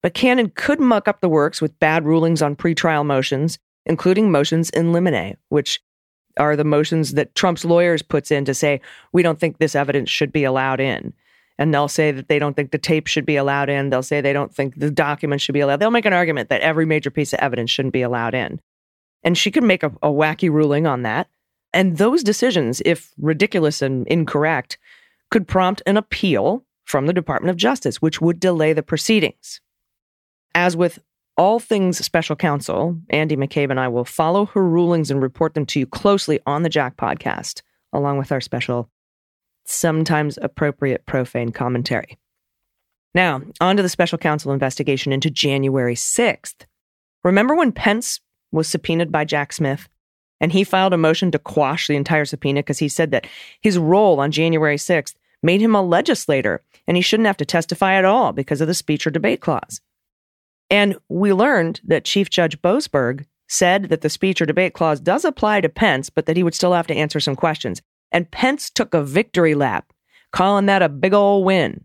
But 0.02 0.14
Cannon 0.14 0.52
could 0.54 0.80
muck 0.80 1.08
up 1.08 1.22
the 1.22 1.30
works 1.30 1.62
with 1.62 1.80
bad 1.80 2.06
rulings 2.06 2.42
on 2.42 2.56
pretrial 2.56 3.06
motions, 3.06 3.58
including 3.86 4.32
motions 4.32 4.70
in 4.70 4.94
limine, 4.94 5.38
which 5.50 5.82
are 6.38 6.56
the 6.56 6.64
motions 6.64 7.14
that 7.14 7.34
Trump's 7.36 7.66
lawyers 7.66 8.02
puts 8.02 8.30
in 8.30 8.46
to 8.46 8.54
say 8.54 8.82
we 9.14 9.24
don't 9.24 9.40
think 9.40 9.58
this 9.58 9.76
evidence 9.76 10.10
should 10.10 10.32
be 10.32 10.44
allowed 10.44 10.80
in. 10.80 11.14
And 11.58 11.74
they'll 11.74 11.88
say 11.88 12.12
that 12.12 12.28
they 12.28 12.38
don't 12.38 12.56
think 12.56 12.72
the 12.72 12.78
tape 12.78 13.08
should 13.08 13.26
be 13.26 13.38
allowed 13.38 13.70
in. 13.70 13.90
They'll 13.90 14.04
say 14.04 14.20
they 14.20 14.34
don't 14.34 14.54
think 14.54 14.78
the 14.78 14.92
documents 14.92 15.44
should 15.44 15.54
be 15.54 15.62
allowed. 15.62 15.80
They'll 15.80 15.92
make 15.92 16.06
an 16.06 16.14
argument 16.14 16.50
that 16.50 16.62
every 16.62 16.86
major 16.86 17.10
piece 17.10 17.32
of 17.32 17.40
evidence 17.40 17.72
shouldn't 17.72 17.94
be 17.94 18.02
allowed 18.02 18.34
in. 18.34 18.60
And 19.24 19.38
she 19.38 19.52
could 19.52 19.64
make 19.64 19.82
a, 19.82 19.88
a 20.02 20.10
wacky 20.10 20.52
ruling 20.52 20.86
on 20.86 21.04
that. 21.04 21.28
And 21.74 21.98
those 21.98 22.24
decisions, 22.24 22.82
if 22.86 23.14
ridiculous 23.18 23.82
and 23.82 24.08
incorrect, 24.08 24.78
could 25.32 25.48
prompt 25.48 25.82
an 25.86 25.98
appeal 25.98 26.64
from 26.86 27.08
the 27.08 27.14
Department 27.14 27.50
of 27.50 27.58
Justice, 27.58 28.02
which 28.02 28.22
would 28.22 28.40
delay 28.40 28.74
the 28.74 28.84
proceedings. 28.84 29.60
As 30.54 30.78
with 30.78 31.00
all 31.38 31.60
things 31.60 32.04
special 32.04 32.36
counsel, 32.36 32.98
Andy 33.10 33.36
McCabe 33.36 33.72
and 33.72 33.80
I 33.80 33.88
will 33.88 34.06
follow 34.06 34.46
her 34.48 34.64
rulings 34.64 35.12
and 35.12 35.22
report 35.22 35.54
them 35.54 35.66
to 35.68 35.80
you 35.80 35.86
closely 35.86 36.40
on 36.46 36.64
the 36.64 36.70
Jack 36.70 36.96
podcast, 36.96 37.62
along 37.92 38.18
with 38.18 38.32
our 38.32 38.40
special, 38.40 38.90
sometimes 39.66 40.40
appropriate 40.42 41.06
profane 41.06 41.52
commentary. 41.52 42.18
Now, 43.14 43.42
on 43.62 43.78
to 43.78 43.84
the 43.84 43.90
special 43.90 44.18
counsel 44.18 44.52
investigation 44.52 45.14
into 45.14 45.30
January 45.30 45.96
6th. 45.96 46.66
Remember 47.24 47.56
when 47.56 47.72
Pence 47.72 48.20
was 48.52 48.68
subpoenaed 48.68 49.12
by 49.12 49.26
Jack 49.26 49.54
Smith 49.54 49.88
and 50.42 50.52
he 50.52 50.64
filed 50.64 50.94
a 50.94 50.98
motion 50.98 51.32
to 51.32 51.40
quash 51.40 51.88
the 51.88 51.96
entire 51.96 52.26
subpoena 52.26 52.60
because 52.60 52.80
he 52.80 52.90
said 52.90 53.12
that 53.12 53.28
his 53.62 53.78
role 53.78 54.20
on 54.20 54.32
January 54.32 54.78
6th 54.78 55.16
made 55.42 55.62
him 55.62 55.76
a 55.76 55.82
legislator 55.82 56.62
and 56.88 56.98
he 56.98 57.02
shouldn't 57.02 57.28
have 57.28 57.38
to 57.38 57.46
testify 57.46 57.94
at 57.94 58.06
all 58.06 58.34
because 58.34 58.62
of 58.62 58.68
the 58.68 58.74
speech 58.74 59.08
or 59.08 59.12
debate 59.12 59.42
clause. 59.42 59.82
And 60.70 60.98
we 61.10 61.34
learned 61.34 61.82
that 61.86 62.06
Chief 62.06 62.30
Judge 62.30 62.62
Boasberg 62.62 63.26
said 63.48 63.84
that 63.86 64.02
the 64.02 64.10
speech 64.10 64.42
or 64.42 64.46
debate 64.46 64.74
clause 64.74 65.00
does 65.00 65.24
apply 65.24 65.62
to 65.62 65.70
Pence, 65.70 66.10
but 66.10 66.26
that 66.26 66.36
he 66.36 66.44
would 66.44 66.56
still 66.56 66.74
have 66.74 66.88
to 66.88 66.96
answer 66.96 67.20
some 67.20 67.36
questions. 67.36 67.82
And 68.16 68.32
Pence 68.32 68.70
took 68.70 68.94
a 68.94 69.04
victory 69.04 69.56
lap, 69.56 69.92
calling 70.32 70.68
that 70.68 70.82
a 70.82 70.88
big 70.88 71.14
old 71.14 71.44
win. 71.44 71.84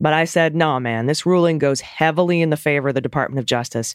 But 0.00 0.12
I 0.12 0.24
said, 0.24 0.56
no, 0.56 0.80
man, 0.80 1.06
this 1.06 1.24
ruling 1.24 1.60
goes 1.60 1.80
heavily 1.80 2.42
in 2.42 2.50
the 2.50 2.56
favor 2.56 2.88
of 2.88 2.96
the 2.96 3.00
Department 3.00 3.38
of 3.38 3.46
Justice. 3.46 3.94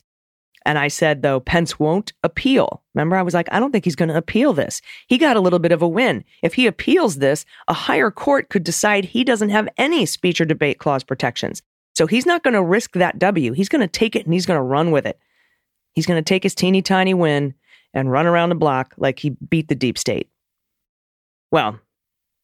And 0.65 0.79
I 0.79 0.87
said, 0.87 1.23
though, 1.23 1.41
Pence 1.41 1.77
won't 1.77 2.13
appeal. 2.23 2.81
Remember, 2.93 3.17
I 3.17 3.21
was 3.21 3.33
like, 3.33 3.49
I 3.51 3.59
don't 3.59 3.73
think 3.73 3.83
he's 3.83 3.97
going 3.97 4.07
to 4.07 4.15
appeal 4.15 4.53
this. 4.53 4.81
He 5.07 5.17
got 5.17 5.35
a 5.35 5.41
little 5.41 5.59
bit 5.59 5.73
of 5.73 5.81
a 5.81 5.87
win. 5.89 6.23
If 6.41 6.53
he 6.53 6.67
appeals 6.67 7.17
this, 7.17 7.43
a 7.67 7.73
higher 7.73 8.11
court 8.11 8.47
could 8.47 8.63
decide 8.63 9.03
he 9.03 9.25
doesn't 9.25 9.49
have 9.49 9.67
any 9.77 10.05
speech 10.05 10.39
or 10.39 10.45
debate 10.45 10.79
clause 10.79 11.03
protections. 11.03 11.61
So 11.95 12.07
he's 12.07 12.25
not 12.25 12.43
going 12.43 12.53
to 12.53 12.63
risk 12.63 12.93
that 12.93 13.19
W. 13.19 13.51
He's 13.51 13.67
going 13.67 13.81
to 13.81 13.87
take 13.89 14.15
it 14.15 14.23
and 14.23 14.33
he's 14.33 14.45
going 14.45 14.57
to 14.57 14.63
run 14.63 14.91
with 14.91 15.05
it. 15.05 15.19
He's 15.91 16.05
going 16.05 16.23
to 16.23 16.27
take 16.27 16.43
his 16.43 16.55
teeny 16.55 16.81
tiny 16.81 17.13
win 17.13 17.55
and 17.93 18.09
run 18.09 18.25
around 18.25 18.49
the 18.49 18.55
block 18.55 18.93
like 18.95 19.19
he 19.19 19.31
beat 19.31 19.67
the 19.67 19.75
deep 19.75 19.97
state. 19.97 20.29
Well, 21.51 21.79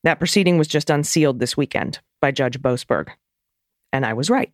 that 0.03 0.19
proceeding 0.19 0.57
was 0.57 0.67
just 0.67 0.89
unsealed 0.89 1.39
this 1.39 1.55
weekend 1.57 1.99
by 2.21 2.31
Judge 2.31 2.59
Boasberg. 2.61 3.09
And 3.93 4.05
I 4.05 4.13
was 4.13 4.29
right. 4.29 4.51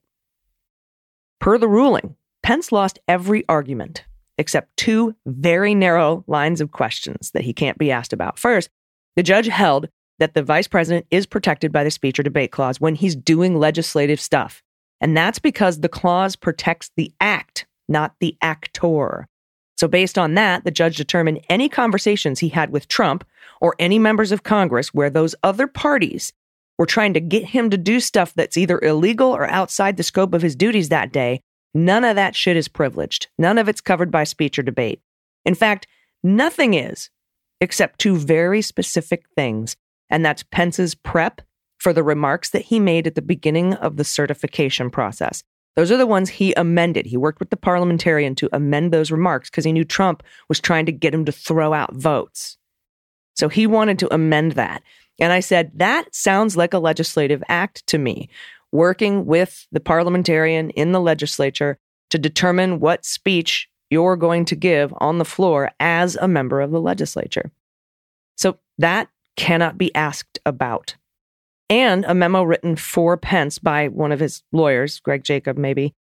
Per 1.39 1.57
the 1.57 1.67
ruling, 1.67 2.15
Pence 2.43 2.71
lost 2.71 2.99
every 3.07 3.45
argument 3.47 4.05
except 4.37 4.75
two 4.77 5.15
very 5.25 5.73
narrow 5.73 6.23
lines 6.27 6.61
of 6.61 6.71
questions 6.71 7.31
that 7.31 7.43
he 7.43 7.53
can't 7.53 7.77
be 7.77 7.91
asked 7.91 8.13
about. 8.13 8.37
First, 8.37 8.69
the 9.15 9.23
judge 9.23 9.47
held 9.47 9.89
that 10.19 10.33
the 10.33 10.43
vice 10.43 10.67
president 10.67 11.05
is 11.11 11.25
protected 11.25 11.71
by 11.71 11.83
the 11.83 11.91
speech 11.91 12.19
or 12.19 12.23
debate 12.23 12.51
clause 12.51 12.79
when 12.79 12.95
he's 12.95 13.15
doing 13.15 13.57
legislative 13.57 14.21
stuff. 14.21 14.63
And 15.01 15.15
that's 15.15 15.39
because 15.39 15.79
the 15.79 15.89
clause 15.89 16.35
protects 16.35 16.91
the 16.95 17.11
act, 17.19 17.65
not 17.87 18.15
the 18.19 18.35
actor. 18.41 19.27
So, 19.77 19.87
based 19.87 20.17
on 20.17 20.33
that, 20.35 20.63
the 20.63 20.71
judge 20.71 20.97
determined 20.97 21.45
any 21.49 21.69
conversations 21.69 22.39
he 22.39 22.49
had 22.49 22.71
with 22.71 22.87
Trump 22.87 23.25
or 23.61 23.75
any 23.79 23.99
members 23.99 24.31
of 24.31 24.43
Congress 24.43 24.93
where 24.93 25.09
those 25.09 25.35
other 25.43 25.67
parties 25.67 26.33
were 26.77 26.85
trying 26.85 27.13
to 27.13 27.19
get 27.19 27.45
him 27.45 27.69
to 27.69 27.77
do 27.77 27.99
stuff 27.99 28.33
that's 28.33 28.57
either 28.57 28.79
illegal 28.81 29.29
or 29.29 29.47
outside 29.49 29.97
the 29.97 30.03
scope 30.03 30.33
of 30.33 30.41
his 30.41 30.55
duties 30.55 30.89
that 30.89 31.11
day 31.11 31.41
None 31.77 32.03
of 32.03 32.15
that 32.15 32.35
shit 32.35 32.57
is 32.57 32.67
privileged. 32.67 33.27
None 33.37 33.59
of 33.59 33.69
it's 33.69 33.81
covered 33.81 34.09
by 34.09 34.23
speech 34.23 34.57
or 34.57 34.63
debate. 34.63 34.99
In 35.45 35.53
fact, 35.53 35.85
nothing 36.23 36.73
is, 36.73 37.11
except 37.61 37.99
two 37.99 38.17
very 38.17 38.63
specific 38.63 39.25
things. 39.35 39.75
And 40.09 40.25
that's 40.25 40.41
Pence's 40.41 40.95
prep 40.95 41.41
for 41.77 41.93
the 41.93 42.01
remarks 42.01 42.49
that 42.49 42.63
he 42.63 42.79
made 42.79 43.05
at 43.05 43.13
the 43.13 43.21
beginning 43.21 43.75
of 43.75 43.97
the 43.97 44.03
certification 44.03 44.89
process. 44.89 45.43
Those 45.77 45.91
are 45.91 45.97
the 45.97 46.07
ones 46.07 46.29
he 46.29 46.53
amended. 46.55 47.05
He 47.05 47.17
worked 47.17 47.39
with 47.39 47.51
the 47.51 47.55
parliamentarian 47.55 48.33
to 48.35 48.49
amend 48.51 48.91
those 48.91 49.11
remarks 49.11 49.47
because 49.51 49.63
he 49.63 49.71
knew 49.71 49.85
Trump 49.85 50.23
was 50.49 50.59
trying 50.59 50.87
to 50.87 50.91
get 50.91 51.13
him 51.13 51.23
to 51.25 51.31
throw 51.31 51.71
out 51.71 51.93
votes. 51.93 52.57
So 53.35 53.47
he 53.47 53.67
wanted 53.67 53.99
to 53.99 54.11
amend 54.11 54.53
that. 54.53 54.81
And 55.19 55.31
I 55.31 55.39
said, 55.39 55.71
that 55.75 56.13
sounds 56.15 56.57
like 56.57 56.73
a 56.73 56.79
legislative 56.79 57.43
act 57.47 57.85
to 57.87 57.99
me 57.99 58.27
working 58.71 59.27
with 59.27 59.67
the 59.71 59.79
parliamentarian 59.79 60.71
in 60.71 60.93
the 60.93 60.99
legislature 60.99 61.77
to 62.09 62.17
determine 62.17 62.79
what 62.79 63.05
speech 63.05 63.69
you're 63.91 64.15
going 64.15 64.45
to 64.45 64.55
give 64.55 64.91
on 64.97 65.19
the 65.19 65.25
floor 65.25 65.69
as 65.79 66.15
a 66.15 66.27
member 66.27 66.59
of 66.59 66.71
the 66.71 66.81
legislature. 66.81 67.51
So 68.35 68.57
that 68.79 69.09
cannot 69.35 69.77
be 69.77 69.93
asked 69.93 70.39
about. 70.43 70.95
And 71.69 72.05
a 72.05 72.13
memo 72.13 72.43
written 72.43 72.75
for 72.75 73.17
Pence 73.17 73.59
by 73.59 73.89
one 73.89 74.11
of 74.11 74.19
his 74.19 74.43
lawyers, 74.51 74.99
Greg 74.99 75.23
Jacob, 75.23 75.57
maybe, 75.57 75.93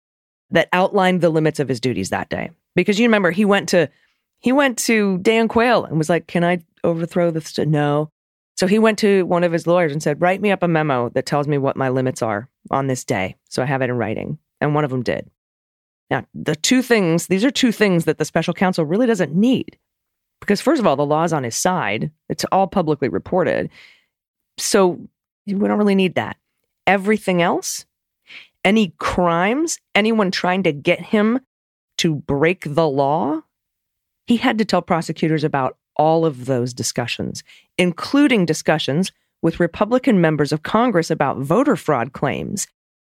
that 0.50 0.68
outlined 0.72 1.20
the 1.20 1.30
limits 1.30 1.58
of 1.58 1.68
his 1.68 1.80
duties 1.80 2.10
that 2.10 2.28
day. 2.28 2.50
Because 2.76 3.00
you 3.00 3.06
remember 3.06 3.30
he 3.30 3.44
went 3.44 3.68
to 3.70 3.88
he 4.38 4.52
went 4.52 4.78
to 4.78 5.18
Dan 5.18 5.48
Quayle 5.48 5.84
and 5.84 5.98
was 5.98 6.10
like, 6.10 6.26
"Can 6.28 6.44
I 6.44 6.64
overthrow 6.84 7.30
this?" 7.30 7.58
No. 7.58 8.10
So 8.56 8.66
he 8.66 8.78
went 8.78 8.98
to 9.00 9.24
one 9.26 9.44
of 9.44 9.52
his 9.52 9.66
lawyers 9.66 9.92
and 9.92 10.02
said, 10.02 10.20
Write 10.20 10.40
me 10.40 10.50
up 10.50 10.62
a 10.62 10.68
memo 10.68 11.10
that 11.10 11.26
tells 11.26 11.46
me 11.46 11.58
what 11.58 11.76
my 11.76 11.90
limits 11.90 12.22
are 12.22 12.48
on 12.70 12.86
this 12.86 13.04
day. 13.04 13.36
So 13.48 13.62
I 13.62 13.66
have 13.66 13.82
it 13.82 13.90
in 13.90 13.96
writing. 13.96 14.38
And 14.60 14.74
one 14.74 14.84
of 14.84 14.90
them 14.90 15.02
did. 15.02 15.30
Now, 16.10 16.24
the 16.34 16.56
two 16.56 16.80
things, 16.80 17.26
these 17.26 17.44
are 17.44 17.50
two 17.50 17.72
things 17.72 18.06
that 18.06 18.16
the 18.16 18.24
special 18.24 18.54
counsel 18.54 18.86
really 18.86 19.06
doesn't 19.06 19.34
need. 19.34 19.78
Because, 20.40 20.60
first 20.60 20.80
of 20.80 20.86
all, 20.86 20.96
the 20.96 21.04
law's 21.04 21.32
on 21.32 21.44
his 21.44 21.56
side, 21.56 22.10
it's 22.28 22.44
all 22.52 22.66
publicly 22.66 23.08
reported. 23.08 23.68
So 24.58 25.06
we 25.46 25.68
don't 25.68 25.78
really 25.78 25.94
need 25.94 26.14
that. 26.16 26.36
Everything 26.86 27.42
else, 27.42 27.86
any 28.64 28.94
crimes, 28.98 29.78
anyone 29.94 30.30
trying 30.30 30.62
to 30.64 30.72
get 30.72 31.00
him 31.00 31.40
to 31.98 32.14
break 32.14 32.62
the 32.66 32.88
law, 32.88 33.42
he 34.26 34.36
had 34.36 34.58
to 34.58 34.64
tell 34.64 34.82
prosecutors 34.82 35.44
about 35.44 35.76
all 35.96 36.26
of 36.26 36.46
those 36.46 36.74
discussions, 36.74 37.42
including 37.78 38.44
discussions 38.44 39.12
with 39.42 39.60
Republican 39.60 40.20
members 40.20 40.52
of 40.52 40.62
Congress 40.62 41.10
about 41.10 41.38
voter 41.38 41.76
fraud 41.76 42.12
claims 42.12 42.66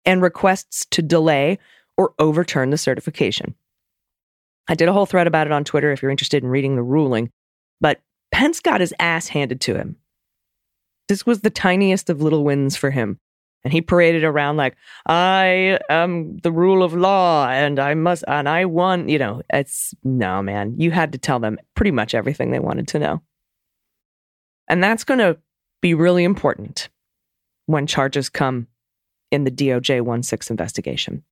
and 0.04 0.22
requests 0.22 0.86
to 0.90 1.02
delay 1.02 1.58
or 1.96 2.14
overturn 2.18 2.70
the 2.70 2.78
certification. 2.78 3.54
I 4.68 4.74
did 4.74 4.88
a 4.88 4.92
whole 4.92 5.06
thread 5.06 5.26
about 5.26 5.46
it 5.46 5.52
on 5.52 5.64
Twitter 5.64 5.90
if 5.92 6.02
you're 6.02 6.10
interested 6.10 6.42
in 6.42 6.50
reading 6.50 6.76
the 6.76 6.82
ruling, 6.82 7.30
but 7.80 8.00
Pence 8.30 8.60
got 8.60 8.80
his 8.80 8.94
ass 8.98 9.28
handed 9.28 9.60
to 9.62 9.74
him. 9.74 9.96
This 11.08 11.26
was 11.26 11.40
the 11.40 11.50
tiniest 11.50 12.10
of 12.10 12.22
little 12.22 12.44
wins 12.44 12.76
for 12.76 12.90
him. 12.90 13.18
And 13.64 13.72
he 13.72 13.82
paraded 13.82 14.22
around 14.22 14.56
like, 14.56 14.76
I 15.06 15.80
am 15.90 16.38
the 16.38 16.52
rule 16.52 16.82
of 16.82 16.94
law 16.94 17.48
and 17.48 17.78
I 17.78 17.94
must, 17.94 18.24
and 18.28 18.48
I 18.48 18.66
won. 18.66 19.08
You 19.08 19.18
know, 19.18 19.42
it's 19.52 19.94
no, 20.04 20.42
man. 20.42 20.74
You 20.78 20.90
had 20.90 21.12
to 21.12 21.18
tell 21.18 21.40
them 21.40 21.58
pretty 21.74 21.90
much 21.90 22.14
everything 22.14 22.50
they 22.50 22.60
wanted 22.60 22.88
to 22.88 22.98
know. 22.98 23.22
And 24.68 24.82
that's 24.82 25.04
going 25.04 25.18
to 25.18 25.38
be 25.80 25.94
really 25.94 26.24
important 26.24 26.88
when 27.66 27.86
charges 27.86 28.28
come 28.28 28.68
in 29.30 29.44
the 29.44 29.50
DOJ 29.50 30.02
1 30.02 30.22
6 30.22 30.50
investigation. 30.50 31.24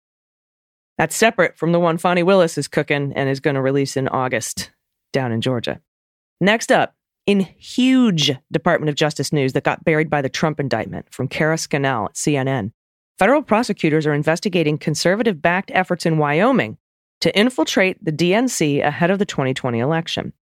That's 0.98 1.14
separate 1.14 1.56
from 1.56 1.72
the 1.72 1.80
one 1.80 1.98
Fani 1.98 2.22
Willis 2.22 2.58
is 2.58 2.68
cooking 2.68 3.12
and 3.14 3.28
is 3.28 3.40
going 3.40 3.54
to 3.54 3.62
release 3.62 3.96
in 3.96 4.08
August 4.08 4.70
down 5.12 5.30
in 5.30 5.40
Georgia. 5.40 5.80
Next 6.40 6.72
up, 6.72 6.95
in 7.26 7.40
huge 7.58 8.32
Department 8.52 8.88
of 8.88 8.94
Justice 8.94 9.32
news 9.32 9.52
that 9.52 9.64
got 9.64 9.84
buried 9.84 10.08
by 10.08 10.22
the 10.22 10.28
Trump 10.28 10.60
indictment 10.60 11.06
from 11.12 11.28
Kara 11.28 11.58
Scannell 11.58 12.06
at 12.06 12.14
CNN. 12.14 12.70
Federal 13.18 13.42
prosecutors 13.42 14.06
are 14.06 14.14
investigating 14.14 14.78
conservative 14.78 15.42
backed 15.42 15.70
efforts 15.74 16.06
in 16.06 16.18
Wyoming 16.18 16.78
to 17.20 17.36
infiltrate 17.36 18.02
the 18.04 18.12
DNC 18.12 18.84
ahead 18.84 19.10
of 19.10 19.18
the 19.18 19.24
2020 19.24 19.78
election. 19.78 20.32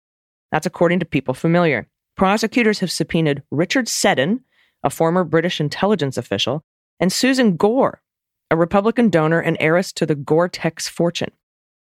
That's 0.50 0.66
according 0.66 0.98
to 1.00 1.06
people 1.06 1.34
familiar. 1.34 1.88
Prosecutors 2.16 2.80
have 2.80 2.90
subpoenaed 2.90 3.42
Richard 3.50 3.88
Seddon, 3.88 4.40
a 4.82 4.90
former 4.90 5.24
British 5.24 5.60
intelligence 5.60 6.18
official, 6.18 6.62
and 7.00 7.12
Susan 7.12 7.56
Gore, 7.56 8.02
a 8.50 8.56
Republican 8.56 9.08
donor 9.08 9.40
and 9.40 9.56
heiress 9.58 9.92
to 9.94 10.06
the 10.06 10.14
Gore 10.14 10.48
Tex 10.48 10.86
fortune. 10.86 11.30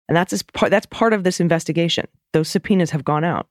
And 0.07 0.15
that's, 0.15 0.43
that's 0.69 0.85
part 0.85 1.13
of 1.13 1.23
this 1.23 1.39
investigation. 1.39 2.07
Those 2.33 2.49
subpoenas 2.49 2.91
have 2.91 3.03
gone 3.03 3.23
out. 3.23 3.47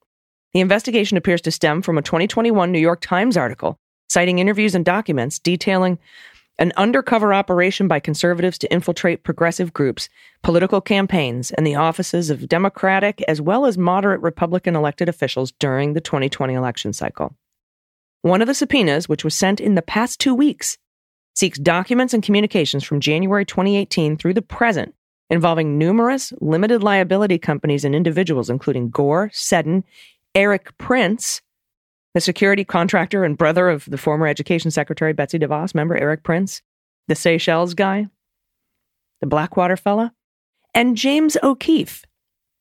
The 0.55 0.61
investigation 0.61 1.17
appears 1.17 1.41
to 1.43 1.51
stem 1.51 1.83
from 1.83 1.99
a 1.99 2.03
2021 2.03 2.71
New 2.71 2.79
York 2.79 3.01
Times 3.01 3.37
article 3.37 3.77
citing 4.09 4.39
interviews 4.39 4.77
and 4.77 4.85
documents 4.85 5.41
detailing 5.41 5.99
an 6.59 6.73
undercover 6.77 7.35
operation 7.35 7.89
by 7.89 7.99
conservatives 7.99 8.59
to 8.59 8.73
infiltrate 8.73 9.25
progressive 9.25 9.73
groups, 9.73 10.09
political 10.45 10.81
campaigns, 10.81 11.51
and 11.51 11.67
the 11.67 11.75
offices 11.75 12.31
of 12.31 12.49
Democratic 12.49 13.21
as 13.27 13.41
well 13.41 13.67
as 13.67 13.77
moderate 13.77 14.21
Republican 14.21 14.77
elected 14.77 15.09
officials 15.09 15.51
during 15.59 15.95
the 15.95 16.01
2020 16.01 16.55
election 16.55 16.93
cycle. 16.93 17.35
One 18.23 18.41
of 18.41 18.47
the 18.47 18.55
subpoenas, 18.55 19.09
which 19.09 19.25
was 19.25 19.35
sent 19.35 19.59
in 19.59 19.75
the 19.75 19.83
past 19.83 20.21
two 20.21 20.35
weeks, 20.35 20.79
seeks 21.35 21.59
documents 21.59 22.15
and 22.15 22.23
communications 22.23 22.85
from 22.85 23.01
January 23.01 23.45
2018 23.45 24.17
through 24.17 24.35
the 24.35 24.43
present 24.43 24.95
involving 25.31 25.79
numerous 25.79 26.33
limited 26.41 26.83
liability 26.83 27.39
companies 27.39 27.85
and 27.85 27.95
individuals, 27.95 28.51
including 28.51 28.91
Gore, 28.91 29.31
Seddon, 29.33 29.85
Erik 30.35 30.76
Prince, 30.79 31.43
the 32.12 32.21
security 32.21 32.64
contractor 32.64 33.25
and 33.25 33.38
brother 33.38 33.69
of 33.69 33.85
the 33.85 33.99
former 33.99 34.26
education 34.26 34.71
secretary 34.73 35.12
Betsy 35.12 35.38
DeVos, 35.38 35.75
remember 35.75 35.97
Erik 35.97 36.25
Prince, 36.25 36.61
the 37.07 37.14
Seychelles 37.14 37.75
guy, 37.75 38.09
the 39.21 39.29
Blackwater 39.29 39.76
fella, 39.76 40.12
and 40.75 40.97
James 40.97 41.37
O'Keefe, 41.43 42.05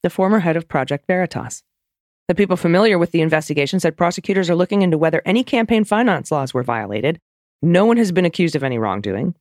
the 0.03 0.12
former 0.12 0.39
head 0.39 0.56
of 0.56 0.68
Project 0.68 1.08
Veritas. 1.08 1.63
The 2.27 2.36
people 2.36 2.58
familiar 2.58 3.00
with 3.00 3.12
the 3.12 3.22
investigation 3.22 3.80
said 3.80 3.98
prosecutors 3.98 4.51
are 4.51 4.56
looking 4.56 4.84
into 4.84 4.98
whether 4.98 5.24
any 5.25 5.44
campaign 5.44 5.84
finance 5.84 6.32
laws 6.32 6.53
were 6.53 6.63
violated. 6.63 7.20
No 7.63 7.86
one 7.86 7.98
has 7.98 8.12
been 8.12 8.25
accused 8.25 8.56
of 8.56 8.63
any 8.63 8.77
wrongdoing. 8.77 9.34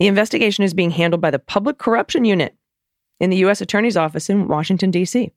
The 0.00 0.06
investigation 0.06 0.64
is 0.64 0.74
being 0.74 0.90
handled 0.90 1.20
by 1.20 1.30
the 1.30 1.38
Public 1.38 1.76
Corruption 1.76 2.24
Unit 2.24 2.54
in 3.20 3.30
the 3.30 3.36
U.S. 3.38 3.60
Attorney's 3.60 3.96
Office 3.96 4.30
in 4.30 4.48
Washington, 4.48 4.90
D.C 4.90 5.32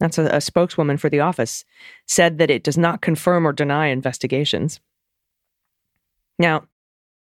that's 0.00 0.18
a, 0.18 0.24
a 0.26 0.40
spokeswoman 0.40 0.96
for 0.96 1.08
the 1.08 1.20
office, 1.20 1.64
said 2.06 2.38
that 2.38 2.50
it 2.50 2.64
does 2.64 2.78
not 2.78 3.02
confirm 3.02 3.46
or 3.46 3.52
deny 3.52 3.86
investigations. 3.86 4.80
Now, 6.38 6.64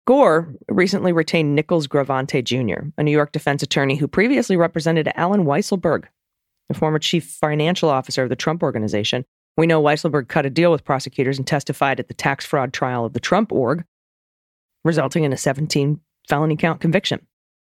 Gore 0.05 0.53
recently 0.69 1.11
retained 1.11 1.53
Nicholas 1.53 1.87
Gravante 1.87 2.41
Jr., 2.41 2.87
a 2.97 3.03
New 3.03 3.11
York 3.11 3.31
defense 3.33 3.61
attorney 3.61 3.97
who 3.97 4.07
previously 4.07 4.55
represented 4.55 5.11
Allen 5.15 5.43
Weisselberg, 5.43 6.05
the 6.69 6.73
former 6.73 6.99
chief 6.99 7.25
financial 7.25 7.89
officer 7.89 8.23
of 8.23 8.29
the 8.29 8.35
Trump 8.35 8.63
organization. 8.63 9.25
We 9.57 9.67
know 9.67 9.81
Weisselberg 9.81 10.27
cut 10.29 10.45
a 10.45 10.49
deal 10.49 10.71
with 10.71 10.85
prosecutors 10.85 11.37
and 11.37 11.47
testified 11.47 11.99
at 11.99 12.07
the 12.07 12.13
tax 12.13 12.45
fraud 12.45 12.73
trial 12.73 13.05
of 13.05 13.13
the 13.13 13.19
Trump 13.19 13.51
org, 13.51 13.83
resulting 14.85 15.23
in 15.23 15.33
a 15.33 15.37
17 15.37 15.99
felony 16.29 16.55
count 16.55 16.79
conviction. 16.79 17.25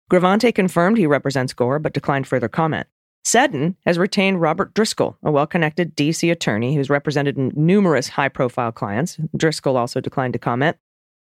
Gravante 0.10 0.53
confirmed 0.53 0.98
he 0.98 1.08
represents 1.08 1.53
Gore, 1.53 1.79
but 1.79 1.94
declined 1.94 2.27
further 2.27 2.48
comment. 2.48 2.88
Seddon 3.29 3.77
has 3.86 4.00
retained 4.00 4.41
Robert 4.41 4.74
Driscoll, 4.74 5.15
a 5.21 5.29
well 5.31 5.45
connected 5.45 5.95
D.C. 5.95 6.31
attorney 6.31 6.74
who's 6.74 6.89
represented 6.89 7.38
numerous 7.55 8.07
high 8.07 8.27
profile 8.27 8.71
clients. 8.71 9.19
Driscoll 9.38 9.77
also 9.77 10.01
declined 10.01 10.33
to 10.33 10.39
comment. 10.39 10.77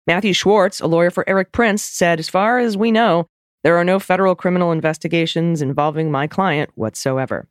Matthew 0.06 0.32
Schwartz, 0.32 0.80
a 0.80 0.86
lawyer 0.86 1.10
for 1.10 1.28
Erik 1.28 1.52
Prince, 1.52 1.82
said, 1.82 2.18
As 2.18 2.30
far 2.30 2.60
as 2.60 2.78
we 2.78 2.90
know, 2.90 3.26
there 3.62 3.76
are 3.76 3.84
no 3.84 3.98
federal 3.98 4.34
criminal 4.34 4.72
investigations 4.72 5.60
involving 5.60 6.10
my 6.10 6.26
client 6.26 6.70
whatsoever. 6.76 7.46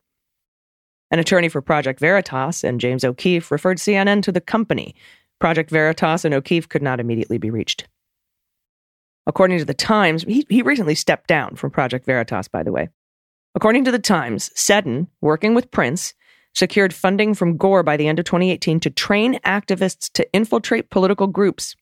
An 1.12 1.20
attorney 1.20 1.50
for 1.50 1.62
Project 1.62 2.00
Veritas 2.00 2.64
and 2.64 2.82
James 2.82 3.04
O'Keefe 3.04 3.52
referred 3.52 3.78
CNN 3.78 4.24
to 4.24 4.32
the 4.32 4.42
company. 4.42 4.96
Project 5.40 5.70
Veritas 5.70 6.26
and 6.26 6.34
O'Keefe 6.34 6.68
could 6.68 6.82
not 6.82 7.00
immediately 7.00 7.38
be 7.38 7.52
reached. 7.52 7.88
According 9.28 9.60
to 9.60 9.66
the 9.66 9.76
Times, 9.76 10.24
he, 10.24 10.48
he 10.50 10.64
recently 10.64 10.96
stepped 10.96 11.28
down 11.28 11.58
from 11.58 11.70
Project 11.70 12.08
Veritas, 12.08 12.48
by 12.48 12.64
the 12.64 12.72
way. 12.72 12.90
According 13.56 13.86
to 13.86 13.92
the 13.92 14.00
Times, 14.00 14.52
Seddon, 14.54 15.08
working 15.22 15.56
with 15.56 15.72
Prince, 15.72 16.14
secured 16.54 16.94
funding 16.94 17.34
from 17.34 17.58
Gore 17.58 17.84
by 17.84 17.98
the 17.98 18.08
end 18.08 18.20
of 18.20 18.26
2018 18.26 18.80
to 18.82 18.90
train 18.90 19.40
activists 19.46 20.12
to 20.14 20.32
infiltrate 20.34 20.90
political 20.90 21.28
groups. 21.28 21.76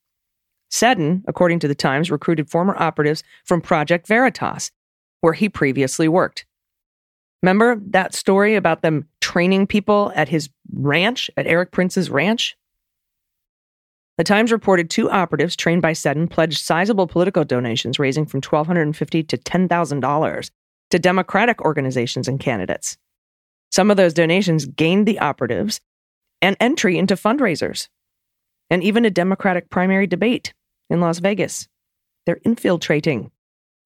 Seddon, 0.69 1.23
according 1.27 1.59
to 1.59 1.67
the 1.67 1.75
Times, 1.75 2.11
recruited 2.11 2.49
former 2.49 2.75
operatives 2.77 3.23
from 3.45 3.61
Project 3.61 4.07
Veritas, 4.07 4.71
where 5.21 5.33
he 5.33 5.47
previously 5.47 6.07
worked. 6.07 6.45
Remember 7.41 7.79
that 7.87 8.13
story 8.13 8.55
about 8.55 8.81
them 8.81 9.07
training 9.21 9.67
people 9.67 10.11
at 10.15 10.29
his 10.29 10.49
ranch, 10.73 11.29
at 11.37 11.47
Erik 11.47 11.71
Prince's 11.71 12.09
ranch? 12.09 12.57
The 14.17 14.23
Times 14.23 14.51
reported 14.51 14.89
two 14.89 15.09
operatives 15.09 15.55
trained 15.55 15.81
by 15.81 15.93
Seddon 15.93 16.27
pledged 16.27 16.59
sizable 16.59 17.07
political 17.07 17.43
donations, 17.43 17.99
raising 17.99 18.25
from 18.25 18.39
1,250 18.39 19.23
to 19.23 19.37
$10,000 19.37 20.49
to 20.91 20.99
Democratic 20.99 21.61
organizations 21.61 22.27
and 22.27 22.39
candidates. 22.39 22.97
Some 23.71 23.91
of 23.91 23.97
those 23.97 24.13
donations 24.13 24.65
gained 24.65 25.05
the 25.05 25.19
operatives 25.19 25.81
an 26.41 26.55
entry 26.59 26.97
into 26.97 27.15
fundraisers 27.15 27.89
and 28.69 28.83
even 28.83 29.05
a 29.05 29.09
Democratic 29.09 29.69
primary 29.69 30.07
debate 30.07 30.53
in 30.89 31.01
Las 31.01 31.19
Vegas. 31.19 31.67
They're 32.25 32.41
infiltrating. 32.45 33.31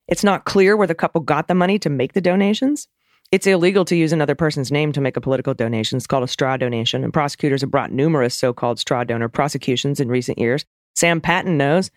It's 0.07 0.23
not 0.23 0.45
clear 0.45 0.75
where 0.75 0.87
the 0.87 0.95
couple 0.95 1.21
got 1.21 1.47
the 1.47 1.55
money 1.55 1.79
to 1.79 1.89
make 1.89 2.13
the 2.13 2.21
donations. 2.21 2.87
It's 3.31 3.45
illegal 3.45 3.85
to 3.85 3.95
use 3.95 4.11
another 4.11 4.35
person's 4.35 4.71
name 4.71 4.91
to 4.93 5.01
make 5.01 5.15
a 5.15 5.21
political 5.21 5.53
donation. 5.53 5.97
It's 5.97 6.07
called 6.07 6.23
a 6.23 6.27
straw 6.27 6.57
donation, 6.57 7.03
and 7.03 7.13
prosecutors 7.13 7.61
have 7.61 7.69
brought 7.69 7.91
numerous 7.91 8.33
so 8.33 8.53
called 8.53 8.79
straw 8.79 9.03
donor 9.03 9.29
prosecutions 9.29 9.99
in 9.99 10.07
recent 10.07 10.39
years. 10.39 10.65
Sam 10.95 11.21
Patten 11.21 11.57
knows. 11.57 11.91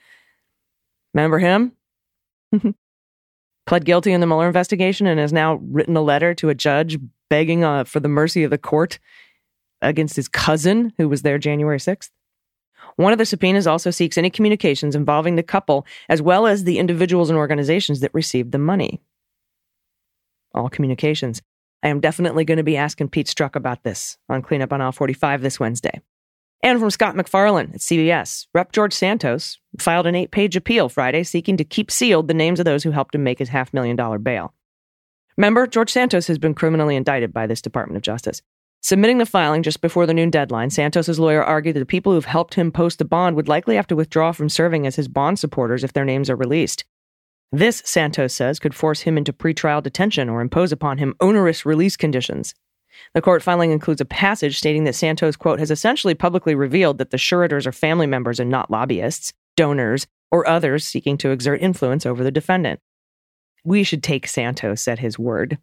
Remember 1.15 1.38
him? 1.38 1.73
pled 3.66 3.85
guilty 3.85 4.12
in 4.12 4.20
the 4.20 4.27
Mueller 4.27 4.46
investigation 4.46 5.07
and 5.07 5.20
has 5.20 5.33
now 5.33 5.55
written 5.62 5.96
a 5.96 6.03
letter 6.03 6.35
to 6.35 6.48
a 6.48 6.55
judge 6.55 6.98
begging 7.31 7.64
uh, 7.64 7.85
for 7.85 8.01
the 8.01 8.09
mercy 8.09 8.44
of 8.44 8.51
the 8.51 8.59
court 8.59 8.98
against 9.81 10.16
his 10.16 10.29
cousin 10.29 10.92
who 10.98 11.09
was 11.09 11.22
there 11.22 11.38
January 11.38 11.79
6th. 11.79 12.11
One 12.96 13.12
of 13.12 13.18
the 13.18 13.27
subpoenas 13.27 13.66
also 13.66 13.90
seeks 13.90 14.18
any 14.18 14.31
communications 14.31 14.94
involving 14.94 15.37
the 15.37 15.42
couple 15.42 15.87
as 16.09 16.20
well 16.20 16.46
as 16.46 16.64
the 16.64 16.79
individuals 16.79 17.31
and 17.31 17.38
organizations 17.38 18.01
that 18.01 18.12
received 18.12 18.53
the 18.53 18.59
money. 18.59 19.01
All 20.55 20.68
communications. 20.68 21.40
I 21.83 21.88
am 21.88 22.01
definitely 22.01 22.44
going 22.44 22.59
to 22.59 22.62
be 22.62 22.77
asking 22.77 23.09
Pete 23.09 23.27
Strzok 23.27 23.57
about 23.57 23.83
this 23.83 24.18
on 24.29 24.42
Cleanup 24.42 24.72
on 24.72 24.81
Aisle 24.81 24.92
45 24.92 25.40
this 25.40 25.59
Wednesday. 25.59 26.01
And 26.62 26.79
from 26.79 26.90
Scott 26.90 27.16
MacFarlane 27.16 27.72
at 27.75 27.81
CBS, 27.81 28.46
Rep. 28.55 28.70
George 28.70 28.92
Santos 28.92 29.59
filed 29.79 30.07
an 30.07 30.14
eight 30.14 30.31
page 30.31 30.55
appeal 30.55 30.88
Friday 30.88 31.25
seeking 31.25 31.57
to 31.57 31.64
keep 31.64 31.90
sealed 31.90 32.29
the 32.29 32.35
names 32.35 32.61
of 32.61 32.64
those 32.64 32.85
who 32.85 32.92
helped 32.92 33.14
him 33.14 33.25
make 33.25 33.40
his 33.40 33.48
half 33.48 33.75
million 33.75 33.96
dollar 33.96 34.18
bail. 34.18 34.55
Remember, 35.37 35.66
George 35.66 35.90
Santos 35.90 36.29
has 36.29 36.38
been 36.38 36.55
criminally 36.55 36.94
indicted 36.94 37.33
by 37.33 37.46
this 37.46 37.62
Department 37.62 37.96
of 37.96 38.03
Justice. 38.03 38.42
Submitting 38.81 39.18
the 39.18 39.27
filing 39.27 39.62
just 39.62 39.81
before 39.81 40.07
the 40.07 40.14
noon 40.14 40.31
deadline, 40.31 40.68
Santos's 40.70 41.18
lawyer 41.18 41.42
argued 41.42 41.77
that 41.77 41.81
the 41.81 41.87
people 41.87 42.12
who've 42.12 42.25
helped 42.25 42.55
him 42.55 42.72
post 42.72 42.98
the 42.98 43.05
bond 43.05 43.37
would 43.37 43.48
likely 43.48 43.77
have 43.77 43.87
to 43.87 43.96
withdraw 43.96 44.33
from 44.33 44.48
serving 44.48 44.87
as 44.87 44.96
his 44.96 45.09
bond 45.09 45.38
supporters 45.38 45.85
if 45.85 45.92
their 45.92 46.05
names 46.05 46.29
are 46.29 46.37
released. 46.37 46.85
This, 47.53 47.83
Santos 47.85 48.35
says, 48.35 48.59
could 48.59 48.75
force 48.75 49.03
him 49.03 49.16
into 49.16 49.33
pretrial 49.33 49.83
detention 49.83 50.29
or 50.29 50.40
impose 50.40 50.72
upon 50.72 50.98
him 50.98 51.14
onerous 51.20 51.64
release 51.64 51.96
conditions. 51.96 52.55
The 53.14 53.22
court 53.22 53.42
filing 53.42 53.70
includes 53.70 54.00
a 54.00 54.07
passage 54.07 54.59
stating 54.59 54.85
that 54.85 54.94
Santos, 54.94 55.37
quote, 55.37 55.59
has 55.59 55.70
essentially 55.70 56.14
publicly 56.14 56.55
revealed 56.55 56.98
that 56.98 57.11
the 57.11 57.16
suretors 57.16 57.66
are 57.66 57.72
family 57.72 58.07
members 58.07 58.40
and 58.40 58.50
not 58.50 58.70
lobbyists, 58.70 59.33
donors, 59.57 60.07
or 60.31 60.48
others 60.48 60.85
seeking 60.85 61.16
to 61.18 61.31
exert 61.31 61.61
influence 61.61 62.07
over 62.07 62.24
the 62.24 62.31
defendant. 62.31 62.81
We 63.64 63.85
should 63.85 64.02
take 64.02 64.26
Santos 64.26 64.88
at 64.88 64.98
his 64.98 65.18
word, 65.18 65.59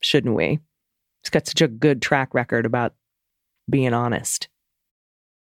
shouldn't 0.00 0.34
we? 0.34 0.60
He's 1.22 1.30
got 1.30 1.46
such 1.46 1.60
a 1.60 1.68
good 1.68 2.00
track 2.02 2.34
record 2.34 2.66
about 2.66 2.94
being 3.68 3.94
honest. 3.94 4.48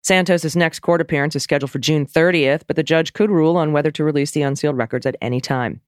Santos's 0.04 0.56
next 0.56 0.80
court 0.80 1.02
appearance 1.02 1.36
is 1.36 1.44
scheduled 1.44 1.70
for 1.70 1.80
June 1.80 2.06
30th, 2.06 2.62
but 2.66 2.76
the 2.76 2.84
judge 2.84 3.14
could 3.14 3.30
rule 3.30 3.58
on 3.58 3.74
whether 3.74 3.92
to 3.92 4.04
release 4.04 4.32
the 4.32 4.42
unsealed 4.42 4.78
records 4.78 5.06
at 5.06 5.18
any 5.22 5.42
time. 5.42 5.82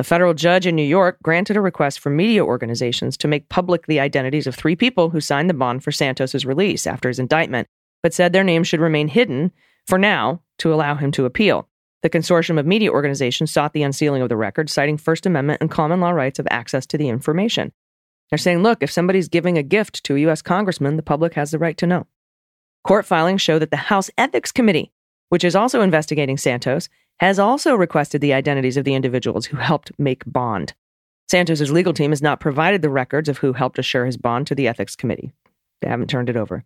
A 0.00 0.04
federal 0.04 0.32
judge 0.32 0.64
in 0.64 0.76
New 0.76 0.84
York 0.84 1.18
granted 1.24 1.56
a 1.56 1.60
request 1.60 1.98
for 1.98 2.08
media 2.08 2.44
organizations 2.44 3.16
to 3.16 3.26
make 3.26 3.48
public 3.48 3.86
the 3.86 3.98
identities 3.98 4.46
of 4.46 4.54
three 4.54 4.76
people 4.76 5.10
who 5.10 5.20
signed 5.20 5.50
the 5.50 5.54
bond 5.54 5.82
for 5.82 5.90
Santos's 5.90 6.46
release 6.46 6.86
after 6.86 7.08
his 7.08 7.18
indictment, 7.18 7.66
but 8.00 8.14
said 8.14 8.32
their 8.32 8.44
names 8.44 8.68
should 8.68 8.78
remain 8.78 9.08
hidden 9.08 9.50
for 9.88 9.98
now 9.98 10.40
to 10.58 10.72
allow 10.72 10.94
him 10.94 11.10
to 11.10 11.24
appeal. 11.24 11.68
The 12.02 12.10
consortium 12.10 12.60
of 12.60 12.66
media 12.66 12.92
organizations 12.92 13.50
sought 13.50 13.72
the 13.72 13.82
unsealing 13.82 14.22
of 14.22 14.28
the 14.28 14.36
record, 14.36 14.70
citing 14.70 14.98
First 14.98 15.26
Amendment 15.26 15.60
and 15.60 15.68
common 15.68 16.00
law 16.00 16.10
rights 16.10 16.38
of 16.38 16.46
access 16.48 16.86
to 16.86 16.98
the 16.98 17.08
information. 17.08 17.72
They're 18.30 18.38
saying, 18.38 18.62
look, 18.62 18.84
if 18.84 18.92
somebody's 18.92 19.28
giving 19.28 19.58
a 19.58 19.64
gift 19.64 20.04
to 20.04 20.14
a 20.14 20.20
U.S. 20.20 20.42
congressman, 20.42 20.96
the 20.96 21.02
public 21.02 21.34
has 21.34 21.50
the 21.50 21.58
right 21.58 21.76
to 21.76 21.88
know. 21.88 22.06
Court 22.84 23.04
filings 23.04 23.42
show 23.42 23.58
that 23.58 23.72
the 23.72 23.76
House 23.76 24.12
Ethics 24.16 24.52
Committee, 24.52 24.92
which 25.28 25.42
is 25.42 25.56
also 25.56 25.80
investigating 25.80 26.36
Santos, 26.36 26.88
has 27.20 27.38
also 27.38 27.74
requested 27.74 28.20
the 28.20 28.32
identities 28.32 28.76
of 28.76 28.84
the 28.84 28.94
individuals 28.94 29.46
who 29.46 29.56
helped 29.56 29.92
make 29.98 30.22
bond. 30.26 30.74
Santos's 31.30 31.70
legal 31.70 31.92
team 31.92 32.10
has 32.10 32.22
not 32.22 32.40
provided 32.40 32.80
the 32.80 32.90
records 32.90 33.28
of 33.28 33.38
who 33.38 33.52
helped 33.52 33.78
assure 33.78 34.06
his 34.06 34.16
bond 34.16 34.46
to 34.46 34.54
the 34.54 34.68
ethics 34.68 34.96
committee. 34.96 35.32
They 35.80 35.88
haven't 35.88 36.08
turned 36.08 36.30
it 36.30 36.36
over. 36.36 36.64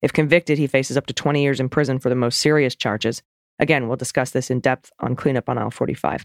If 0.00 0.12
convicted, 0.12 0.58
he 0.58 0.66
faces 0.66 0.96
up 0.96 1.06
to 1.06 1.14
20 1.14 1.42
years 1.42 1.60
in 1.60 1.68
prison 1.68 1.98
for 1.98 2.08
the 2.08 2.14
most 2.14 2.38
serious 2.38 2.74
charges. 2.74 3.22
Again, 3.58 3.88
we'll 3.88 3.96
discuss 3.96 4.30
this 4.30 4.50
in 4.50 4.60
depth 4.60 4.92
on 5.00 5.16
Cleanup 5.16 5.48
on 5.48 5.58
Aisle 5.58 5.70
45. 5.70 6.24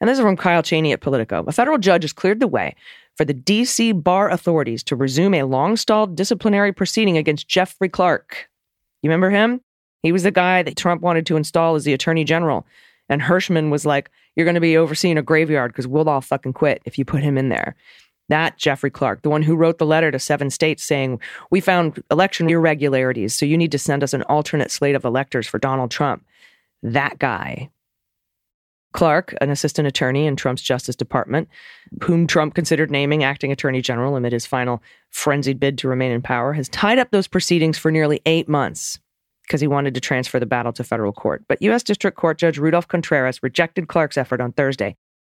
And 0.00 0.08
this 0.08 0.18
is 0.18 0.22
from 0.22 0.36
Kyle 0.36 0.62
Cheney 0.62 0.92
at 0.92 1.00
Politico. 1.00 1.44
A 1.46 1.52
federal 1.52 1.78
judge 1.78 2.04
has 2.04 2.12
cleared 2.12 2.38
the 2.38 2.46
way 2.46 2.76
for 3.16 3.24
the 3.24 3.34
D.C. 3.34 3.92
bar 3.92 4.30
authorities 4.30 4.84
to 4.84 4.96
resume 4.96 5.34
a 5.34 5.42
long 5.42 5.76
stalled 5.76 6.16
disciplinary 6.16 6.72
proceeding 6.72 7.16
against 7.16 7.48
Jeffrey 7.48 7.88
Clark. 7.88 8.48
You 9.02 9.10
remember 9.10 9.30
him? 9.30 9.60
He 10.04 10.12
was 10.12 10.22
the 10.22 10.30
guy 10.30 10.62
that 10.62 10.76
Trump 10.76 11.02
wanted 11.02 11.26
to 11.26 11.36
install 11.36 11.74
as 11.74 11.82
the 11.82 11.92
attorney 11.92 12.22
general. 12.22 12.64
And 13.08 13.22
Herschmann 13.22 13.70
was 13.70 13.86
like, 13.86 14.10
You're 14.36 14.46
going 14.46 14.54
to 14.54 14.60
be 14.60 14.76
overseeing 14.76 15.18
a 15.18 15.22
graveyard 15.22 15.72
because 15.72 15.86
we'll 15.86 16.08
all 16.08 16.20
fucking 16.20 16.52
quit 16.52 16.82
if 16.84 16.98
you 16.98 17.04
put 17.04 17.22
him 17.22 17.38
in 17.38 17.48
there. 17.48 17.74
That 18.28 18.58
Jeffrey 18.58 18.90
Clark, 18.90 19.22
the 19.22 19.30
one 19.30 19.42
who 19.42 19.56
wrote 19.56 19.78
the 19.78 19.86
letter 19.86 20.10
to 20.10 20.18
seven 20.18 20.50
states 20.50 20.84
saying, 20.84 21.20
We 21.50 21.60
found 21.60 22.02
election 22.10 22.50
irregularities, 22.50 23.34
so 23.34 23.46
you 23.46 23.56
need 23.56 23.72
to 23.72 23.78
send 23.78 24.04
us 24.04 24.12
an 24.12 24.22
alternate 24.22 24.70
slate 24.70 24.94
of 24.94 25.04
electors 25.04 25.46
for 25.46 25.58
Donald 25.58 25.90
Trump. 25.90 26.24
That 26.82 27.18
guy. 27.18 27.70
Clark, 28.92 29.34
an 29.40 29.50
assistant 29.50 29.86
attorney 29.86 30.26
in 30.26 30.34
Trump's 30.34 30.62
Justice 30.62 30.96
Department, 30.96 31.48
whom 32.02 32.26
Trump 32.26 32.54
considered 32.54 32.90
naming 32.90 33.22
acting 33.22 33.52
attorney 33.52 33.82
general 33.82 34.16
amid 34.16 34.32
his 34.32 34.46
final 34.46 34.82
frenzied 35.10 35.60
bid 35.60 35.78
to 35.78 35.88
remain 35.88 36.10
in 36.10 36.22
power, 36.22 36.54
has 36.54 36.68
tied 36.70 36.98
up 36.98 37.10
those 37.10 37.28
proceedings 37.28 37.76
for 37.78 37.90
nearly 37.90 38.20
eight 38.24 38.48
months 38.48 38.98
because 39.48 39.60
he 39.62 39.66
wanted 39.66 39.94
to 39.94 40.00
transfer 40.00 40.38
the 40.38 40.46
battle 40.46 40.72
to 40.74 40.84
federal 40.84 41.12
court. 41.12 41.42
But 41.48 41.62
U.S. 41.62 41.82
District 41.82 42.16
Court 42.16 42.38
Judge 42.38 42.58
Rudolph 42.58 42.86
Contreras 42.86 43.42
rejected 43.42 43.88
Clark's 43.88 44.18
effort 44.18 44.40
on 44.40 44.52
Thursday. 44.52 44.94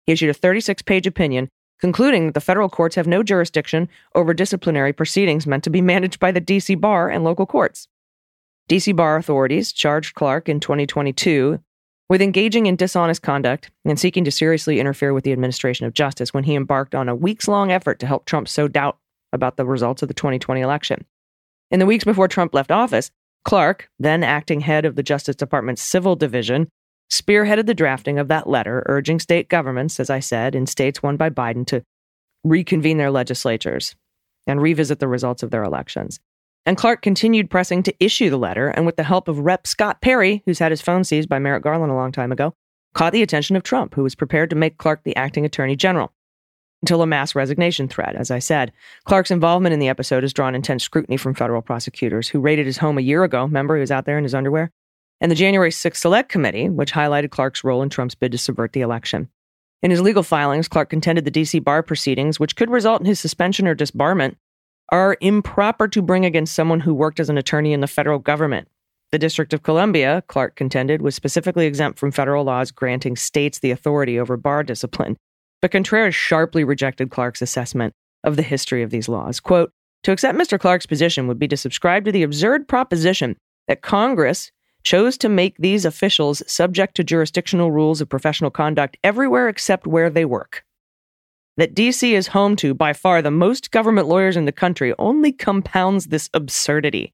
He 0.06 0.14
issued 0.14 0.32
a 0.32 0.34
36 0.34 0.82
page 0.82 1.06
opinion 1.06 1.48
concluding 1.80 2.26
that 2.26 2.34
the 2.34 2.42
federal 2.42 2.68
courts 2.68 2.96
have 2.96 3.08
no 3.08 3.24
jurisdiction 3.24 3.88
over 4.16 4.34
disciplinary 4.34 4.92
proceedings 4.92 5.48
meant 5.48 5.64
to 5.64 5.70
be 5.70 5.80
managed 5.80 6.20
by 6.20 6.32
the 6.32 6.42
D.C. 6.42 6.76
Bar 6.76 7.10
and 7.10 7.24
local 7.24 7.46
courts. 7.46 7.88
D.C. 8.68 8.92
Bar 8.92 9.16
authorities 9.16 9.72
charged 9.72 10.16
Clark 10.16 10.50
in 10.50 10.60
2022 10.60 11.60
with 12.10 12.22
engaging 12.22 12.66
in 12.66 12.76
dishonest 12.76 13.22
conduct 13.22 13.70
and 13.86 14.00
seeking 14.00 14.24
to 14.26 14.32
seriously 14.32 14.80
interfere 14.80 15.14
with 15.14 15.24
the 15.24 15.32
administration 15.32 15.86
of 15.86 15.94
justice 15.94 16.34
when 16.34 16.44
he 16.44 16.56
embarked 16.56 16.96
on 16.96 17.08
a 17.08 17.16
weeks 17.16 17.48
long 17.48 17.72
effort 17.72 18.00
to 18.00 18.08
help 18.08 18.26
Trump 18.26 18.48
sow 18.48 18.68
doubt 18.68 18.98
about 19.32 19.56
the 19.56 19.66
results 19.66 20.02
of 20.02 20.08
the 20.08 20.14
2020 20.14 20.60
election. 20.60 21.06
In 21.72 21.80
the 21.80 21.86
weeks 21.86 22.04
before 22.04 22.28
Trump 22.28 22.54
left 22.56 22.72
office, 22.72 23.12
Clark, 23.46 23.90
then 24.00 24.24
acting 24.24 24.62
head 24.62 24.86
of 24.86 24.96
the 24.96 25.04
Justice 25.04 25.36
Department's 25.36 25.82
Civil 25.82 26.16
Division, 26.16 26.68
spearheaded 27.12 27.66
the 27.66 27.74
drafting 27.74 28.20
of 28.20 28.28
that 28.28 28.48
letter 28.48 28.84
urging 28.88 29.20
state 29.20 29.50
governments, 29.50 30.00
as 30.00 30.10
I 30.10 30.20
said, 30.20 30.56
in 30.56 30.68
states 30.68 31.02
won 31.02 31.18
by 31.18 31.30
Biden 31.30 31.66
to 31.68 31.84
reconvene 32.44 32.98
their 32.98 33.12
legislatures 33.12 33.96
and 34.48 34.62
revisit 34.62 35.00
the 35.00 35.08
results 35.08 35.44
of 35.44 35.52
their 35.52 35.64
elections. 35.64 36.20
And 36.66 36.78
Clark 36.78 37.02
continued 37.02 37.50
pressing 37.50 37.84
to 37.84 37.96
issue 38.04 38.30
the 38.30 38.38
letter, 38.38 38.68
and 38.70 38.86
with 38.86 38.96
the 38.96 39.04
help 39.04 39.28
of 39.28 39.40
Rep. 39.40 39.66
Scott 39.66 40.02
Perry, 40.02 40.44
who's 40.46 40.60
had 40.60 40.72
his 40.72 40.82
phone 40.82 41.04
seized 41.04 41.30
by 41.30 41.40
Merrick 41.40 41.64
Garland 41.64 41.92
a 41.92 41.96
long 41.96 42.12
time 42.12 42.32
ago, 42.32 42.54
caught 42.94 43.14
the 43.14 43.24
attention 43.24 43.56
of 43.56 43.64
Trump, 43.64 43.96
who 43.96 44.04
was 44.04 44.16
prepared 44.16 44.50
to 44.50 44.56
make 44.56 44.78
Clark 44.78 45.04
the 45.04 45.16
acting 45.16 45.46
attorney 45.46 45.76
general. 45.76 46.12
Until 46.82 47.02
a 47.02 47.08
mass 47.08 47.36
resignation 47.36 47.88
threat, 47.90 48.16
as 48.16 48.32
I 48.32 48.40
said. 48.40 48.72
Clark's 49.04 49.32
involvement 49.32 49.74
in 49.74 49.80
the 49.80 49.90
episode 49.90 50.24
has 50.24 50.32
drawn 50.32 50.56
intense 50.56 50.84
scrutiny 50.84 51.18
from 51.18 51.34
federal 51.34 51.62
prosecutors 51.62 52.30
who 52.30 52.40
raided 52.40 52.66
his 52.66 52.78
home 52.78 52.98
a 52.98 53.02
year 53.02 53.24
ago. 53.24 53.44
Remember, 53.44 53.76
he 53.76 53.82
was 53.82 53.92
out 53.92 54.06
there 54.06 54.18
in 54.18 54.24
his 54.24 54.34
underwear? 54.34 54.72
And 55.20 55.30
the 55.30 55.36
January 55.36 55.72
6th 55.72 55.98
Select 55.98 56.30
Committee, 56.30 56.70
which 56.70 56.94
highlighted 56.94 57.32
Clark's 57.32 57.64
role 57.64 57.84
in 57.84 57.90
Trump's 57.90 58.16
bid 58.16 58.32
to 58.32 58.38
subvert 58.38 58.72
the 58.72 58.82
election. 58.82 59.28
In 59.82 59.92
his 59.92 60.02
legal 60.02 60.24
filings, 60.24 60.68
Clark 60.68 60.90
contended 60.90 61.26
the 61.26 61.32
D.C. 61.32 61.60
bar 61.60 61.84
proceedings, 61.84 62.40
which 62.40 62.56
could 62.56 62.70
result 62.70 63.02
in 63.02 63.06
his 63.06 63.20
suspension 63.20 63.68
or 63.68 63.76
disbarment, 63.76 64.36
are 64.92 65.18
improper 65.22 65.88
to 65.88 66.02
bring 66.02 66.26
against 66.26 66.54
someone 66.54 66.82
who 66.82 66.94
worked 66.94 67.20
as 67.20 67.30
an 67.30 67.38
attorney 67.38 67.74
in 67.74 67.80
the 67.80 67.88
federal 67.88 68.20
government. 68.20 68.68
The 69.12 69.20
District 69.20 69.54
of 69.54 69.64
Columbia, 69.64 70.24
Clark 70.28 70.56
contended, 70.56 71.02
was 71.02 71.16
specifically 71.16 71.66
exempt 71.66 71.98
from 71.98 72.12
federal 72.12 72.44
laws 72.44 72.72
granting 72.72 73.16
states 73.16 73.60
the 73.60 73.72
authority 73.72 74.20
over 74.20 74.38
bar 74.38 74.64
discipline. 74.64 75.18
But 75.62 75.72
Contreras 75.72 76.16
sharply 76.16 76.64
rejected 76.64 77.12
Clark's 77.12 77.42
assessment 77.42 77.94
of 78.24 78.36
the 78.36 78.42
history 78.42 78.84
of 78.84 78.90
these 78.90 79.10
laws. 79.10 79.40
Quote, 79.40 79.72
to 80.04 80.12
accept 80.12 80.38
Mr. 80.38 80.60
Clark's 80.60 80.86
position 80.86 81.28
would 81.28 81.40
be 81.40 81.48
to 81.48 81.58
subscribe 81.58 82.06
to 82.06 82.12
the 82.12 82.24
absurd 82.24 82.68
proposition 82.68 83.36
that 83.68 83.82
Congress 83.82 84.52
chose 84.84 85.18
to 85.18 85.28
make 85.28 85.58
these 85.58 85.84
officials 85.84 86.42
subject 86.48 86.96
to 86.96 87.04
jurisdictional 87.04 87.72
rules 87.72 88.00
of 88.00 88.08
professional 88.08 88.50
conduct 88.50 88.98
everywhere 89.04 89.50
except 89.50 89.86
where 89.86 90.10
they 90.10 90.24
work 90.24 90.64
that 91.60 91.76
DC 91.76 92.12
is 92.14 92.28
home 92.28 92.56
to 92.56 92.74
by 92.74 92.94
far 92.94 93.22
the 93.22 93.30
most 93.30 93.72
government 93.72 94.08
lawyers 94.08 94.38
in 94.38 94.46
the 94.46 94.52
country 94.52 94.94
only 94.98 95.34
compounds 95.34 96.06
this 96.06 96.30
absurdity. 96.34 97.14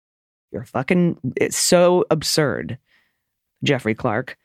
You're 0.51 0.65
fucking, 0.65 1.17
it's 1.35 1.57
so 1.57 2.05
absurd. 2.11 2.77
Jeffrey 3.63 3.95
Clark. 3.95 4.37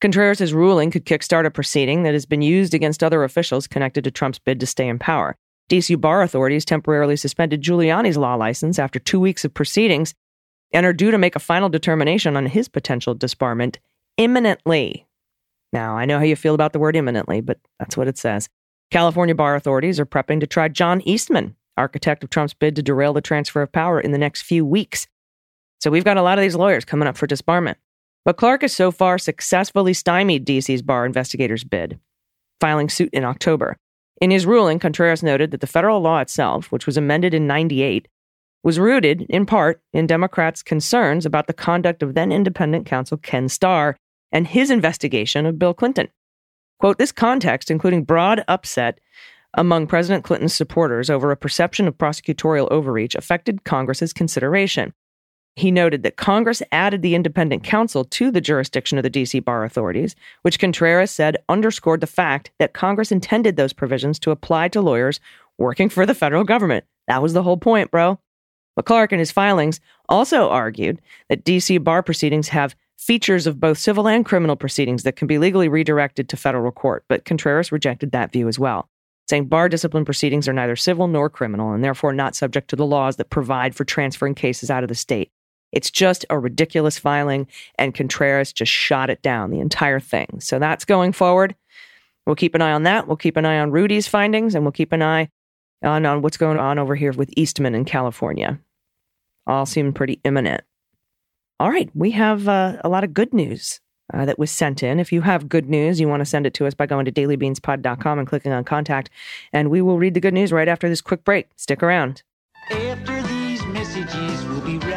Contreras' 0.00 0.54
ruling 0.54 0.92
could 0.92 1.04
kickstart 1.04 1.44
a 1.44 1.50
proceeding 1.50 2.04
that 2.04 2.12
has 2.12 2.24
been 2.24 2.42
used 2.42 2.72
against 2.72 3.02
other 3.02 3.24
officials 3.24 3.66
connected 3.66 4.04
to 4.04 4.12
Trump's 4.12 4.38
bid 4.38 4.60
to 4.60 4.66
stay 4.66 4.86
in 4.86 4.98
power. 4.98 5.36
DC 5.68 6.00
bar 6.00 6.22
authorities 6.22 6.64
temporarily 6.64 7.16
suspended 7.16 7.62
Giuliani's 7.62 8.16
law 8.16 8.36
license 8.36 8.78
after 8.78 9.00
two 9.00 9.18
weeks 9.18 9.44
of 9.44 9.52
proceedings 9.52 10.14
and 10.72 10.86
are 10.86 10.92
due 10.92 11.10
to 11.10 11.18
make 11.18 11.34
a 11.34 11.40
final 11.40 11.68
determination 11.68 12.36
on 12.36 12.46
his 12.46 12.68
potential 12.68 13.14
disbarment 13.14 13.76
imminently. 14.16 15.06
Now, 15.72 15.96
I 15.96 16.04
know 16.04 16.18
how 16.18 16.24
you 16.24 16.36
feel 16.36 16.54
about 16.54 16.72
the 16.72 16.78
word 16.78 16.94
imminently, 16.94 17.40
but 17.40 17.58
that's 17.80 17.96
what 17.96 18.08
it 18.08 18.16
says. 18.16 18.48
California 18.90 19.34
bar 19.34 19.56
authorities 19.56 19.98
are 19.98 20.06
prepping 20.06 20.40
to 20.40 20.46
try 20.46 20.68
John 20.68 21.02
Eastman, 21.02 21.56
architect 21.76 22.22
of 22.22 22.30
Trump's 22.30 22.54
bid 22.54 22.76
to 22.76 22.82
derail 22.82 23.12
the 23.12 23.20
transfer 23.20 23.62
of 23.62 23.72
power 23.72 24.00
in 24.00 24.12
the 24.12 24.18
next 24.18 24.42
few 24.42 24.64
weeks. 24.64 25.08
So 25.80 25.90
we've 25.90 26.04
got 26.04 26.16
a 26.16 26.22
lot 26.22 26.38
of 26.38 26.42
these 26.42 26.56
lawyers 26.56 26.84
coming 26.84 27.08
up 27.08 27.16
for 27.16 27.26
disbarment. 27.26 27.76
But 28.28 28.36
Clark 28.36 28.60
has 28.60 28.74
so 28.74 28.90
far 28.90 29.16
successfully 29.16 29.94
stymied 29.94 30.46
DC's 30.46 30.82
bar 30.82 31.06
investigators' 31.06 31.64
bid, 31.64 31.98
filing 32.60 32.90
suit 32.90 33.08
in 33.14 33.24
October. 33.24 33.78
In 34.20 34.30
his 34.30 34.44
ruling, 34.44 34.78
Contreras 34.78 35.22
noted 35.22 35.50
that 35.50 35.62
the 35.62 35.66
federal 35.66 36.02
law 36.02 36.20
itself, 36.20 36.70
which 36.70 36.84
was 36.84 36.98
amended 36.98 37.32
in 37.32 37.46
98, 37.46 38.06
was 38.62 38.78
rooted, 38.78 39.22
in 39.30 39.46
part, 39.46 39.80
in 39.94 40.06
Democrats' 40.06 40.62
concerns 40.62 41.24
about 41.24 41.46
the 41.46 41.54
conduct 41.54 42.02
of 42.02 42.12
then 42.12 42.30
independent 42.30 42.84
counsel 42.84 43.16
Ken 43.16 43.48
Starr 43.48 43.96
and 44.30 44.46
his 44.46 44.70
investigation 44.70 45.46
of 45.46 45.58
Bill 45.58 45.72
Clinton. 45.72 46.08
Quote, 46.80 46.98
this 46.98 47.12
context, 47.12 47.70
including 47.70 48.04
broad 48.04 48.44
upset 48.46 49.00
among 49.54 49.86
President 49.86 50.22
Clinton's 50.22 50.52
supporters 50.52 51.08
over 51.08 51.30
a 51.30 51.36
perception 51.38 51.88
of 51.88 51.96
prosecutorial 51.96 52.70
overreach, 52.70 53.14
affected 53.14 53.64
Congress's 53.64 54.12
consideration. 54.12 54.92
He 55.58 55.72
noted 55.72 56.04
that 56.04 56.16
Congress 56.16 56.62
added 56.70 57.02
the 57.02 57.16
independent 57.16 57.64
counsel 57.64 58.04
to 58.04 58.30
the 58.30 58.40
jurisdiction 58.40 58.96
of 58.96 59.02
the 59.02 59.10
D.C. 59.10 59.40
bar 59.40 59.64
authorities, 59.64 60.14
which 60.42 60.60
Contreras 60.60 61.10
said 61.10 61.36
underscored 61.48 62.00
the 62.00 62.06
fact 62.06 62.52
that 62.60 62.74
Congress 62.74 63.10
intended 63.10 63.56
those 63.56 63.72
provisions 63.72 64.20
to 64.20 64.30
apply 64.30 64.68
to 64.68 64.80
lawyers 64.80 65.18
working 65.58 65.88
for 65.88 66.06
the 66.06 66.14
federal 66.14 66.44
government. 66.44 66.84
That 67.08 67.22
was 67.22 67.32
the 67.32 67.42
whole 67.42 67.56
point, 67.56 67.90
bro. 67.90 68.20
But 68.76 68.84
Clark, 68.84 69.12
in 69.12 69.18
his 69.18 69.32
filings, 69.32 69.80
also 70.08 70.48
argued 70.48 71.00
that 71.28 71.42
D.C. 71.42 71.78
bar 71.78 72.04
proceedings 72.04 72.50
have 72.50 72.76
features 72.96 73.48
of 73.48 73.58
both 73.58 73.78
civil 73.78 74.06
and 74.06 74.24
criminal 74.24 74.54
proceedings 74.54 75.02
that 75.02 75.16
can 75.16 75.26
be 75.26 75.38
legally 75.38 75.68
redirected 75.68 76.28
to 76.28 76.36
federal 76.36 76.70
court, 76.70 77.04
but 77.08 77.24
Contreras 77.24 77.72
rejected 77.72 78.12
that 78.12 78.30
view 78.30 78.46
as 78.46 78.60
well, 78.60 78.88
saying 79.28 79.46
bar 79.46 79.68
discipline 79.68 80.04
proceedings 80.04 80.46
are 80.46 80.52
neither 80.52 80.76
civil 80.76 81.08
nor 81.08 81.28
criminal 81.28 81.72
and 81.72 81.82
therefore 81.82 82.12
not 82.12 82.36
subject 82.36 82.70
to 82.70 82.76
the 82.76 82.86
laws 82.86 83.16
that 83.16 83.28
provide 83.28 83.74
for 83.74 83.84
transferring 83.84 84.36
cases 84.36 84.70
out 84.70 84.84
of 84.84 84.88
the 84.88 84.94
state. 84.94 85.32
It's 85.72 85.90
just 85.90 86.24
a 86.30 86.38
ridiculous 86.38 86.98
filing, 86.98 87.46
and 87.78 87.94
Contreras 87.94 88.52
just 88.52 88.72
shot 88.72 89.10
it 89.10 89.22
down, 89.22 89.50
the 89.50 89.60
entire 89.60 90.00
thing. 90.00 90.40
So 90.40 90.58
that's 90.58 90.84
going 90.84 91.12
forward. 91.12 91.54
We'll 92.26 92.36
keep 92.36 92.54
an 92.54 92.62
eye 92.62 92.72
on 92.72 92.82
that. 92.84 93.06
We'll 93.06 93.16
keep 93.16 93.36
an 93.36 93.44
eye 93.44 93.58
on 93.58 93.70
Rudy's 93.70 94.08
findings, 94.08 94.54
and 94.54 94.64
we'll 94.64 94.72
keep 94.72 94.92
an 94.92 95.02
eye 95.02 95.30
on, 95.82 96.04
on 96.06 96.22
what's 96.22 96.36
going 96.36 96.58
on 96.58 96.78
over 96.78 96.94
here 96.94 97.12
with 97.12 97.32
Eastman 97.36 97.74
in 97.74 97.84
California. 97.84 98.58
All 99.46 99.66
seem 99.66 99.92
pretty 99.92 100.20
imminent. 100.24 100.62
All 101.60 101.70
right, 101.70 101.90
we 101.94 102.12
have 102.12 102.48
uh, 102.48 102.76
a 102.84 102.88
lot 102.88 103.04
of 103.04 103.14
good 103.14 103.34
news 103.34 103.80
uh, 104.12 104.24
that 104.24 104.38
was 104.38 104.50
sent 104.50 104.82
in. 104.82 105.00
If 105.00 105.12
you 105.12 105.22
have 105.22 105.48
good 105.48 105.68
news, 105.68 106.00
you 106.00 106.08
want 106.08 106.20
to 106.20 106.26
send 106.26 106.46
it 106.46 106.54
to 106.54 106.66
us 106.66 106.74
by 106.74 106.86
going 106.86 107.04
to 107.04 107.12
dailybeanspod.com 107.12 108.18
and 108.18 108.28
clicking 108.28 108.52
on 108.52 108.64
contact, 108.64 109.10
and 109.52 109.70
we 109.70 109.82
will 109.82 109.98
read 109.98 110.14
the 110.14 110.20
good 110.20 110.34
news 110.34 110.52
right 110.52 110.68
after 110.68 110.88
this 110.88 111.00
quick 111.00 111.24
break. 111.24 111.48
Stick 111.56 111.82
around. 111.82 112.22
After 112.70 113.22
these 113.22 113.64
messages, 113.66 114.44
we'll 114.46 114.60
be. 114.60 114.87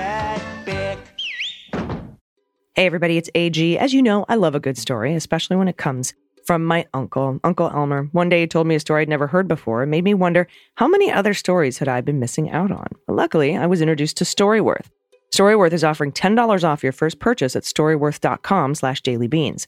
Hey, 2.82 2.88
everybody, 2.88 3.16
it's 3.18 3.30
AG. 3.36 3.78
As 3.78 3.94
you 3.94 4.02
know, 4.02 4.26
I 4.28 4.34
love 4.34 4.56
a 4.56 4.60
good 4.60 4.76
story, 4.76 5.14
especially 5.14 5.56
when 5.56 5.68
it 5.68 5.78
comes 5.78 6.16
from 6.48 6.66
my 6.66 6.88
uncle, 6.96 7.40
Uncle 7.44 7.70
Elmer. 7.70 8.10
One 8.12 8.28
day 8.28 8.42
he 8.42 8.48
told 8.48 8.66
me 8.66 8.74
a 8.74 8.80
story 8.80 9.04
I'd 9.04 9.08
never 9.08 9.28
heard 9.28 9.48
before. 9.48 9.84
It 9.84 9.86
made 9.86 10.04
me 10.04 10.16
wonder 10.16 10.48
how 10.78 10.88
many 10.88 11.12
other 11.12 11.36
stories 11.36 11.78
had 11.78 11.88
I 11.88 12.02
been 12.02 12.20
missing 12.20 12.50
out 12.50 12.72
on. 12.72 12.88
But 13.06 13.14
luckily, 13.14 13.56
I 13.56 13.68
was 13.68 13.82
introduced 13.82 14.18
to 14.18 14.24
Storyworth. 14.24 14.88
Storyworth 15.32 15.74
is 15.74 15.84
offering 15.84 16.12
$10 16.12 16.64
off 16.64 16.82
your 16.82 16.92
first 16.92 17.20
purchase 17.20 17.56
at 17.56 17.66
storyworth.com 17.66 18.74
slash 18.74 19.04
dailybeans. 19.04 19.68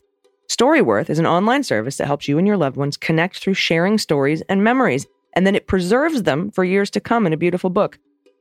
Storyworth 0.49 1.12
is 1.12 1.19
an 1.19 1.28
online 1.28 1.62
service 1.62 1.97
that 1.97 2.08
helps 2.08 2.28
you 2.28 2.39
and 2.39 2.47
your 2.47 2.58
loved 2.58 2.78
ones 2.78 2.97
connect 2.97 3.38
through 3.38 3.54
sharing 3.54 3.99
stories 3.99 4.41
and 4.49 4.63
memories, 4.63 5.06
and 5.34 5.45
then 5.45 5.54
it 5.54 5.67
preserves 5.67 6.23
them 6.23 6.49
for 6.49 6.63
years 6.63 6.89
to 6.89 6.99
come 6.99 7.28
in 7.28 7.34
a 7.34 7.38
beautiful 7.38 7.69
book. 7.69 7.99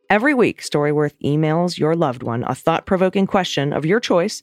Every 0.08 0.32
week, 0.32 0.62
Storyworth 0.62 1.12
emails 1.22 1.78
your 1.78 1.94
loved 1.94 2.22
one 2.22 2.42
a 2.44 2.54
thought 2.54 2.86
provoking 2.86 3.26
question 3.26 3.74
of 3.74 3.84
your 3.84 4.00
choice 4.00 4.42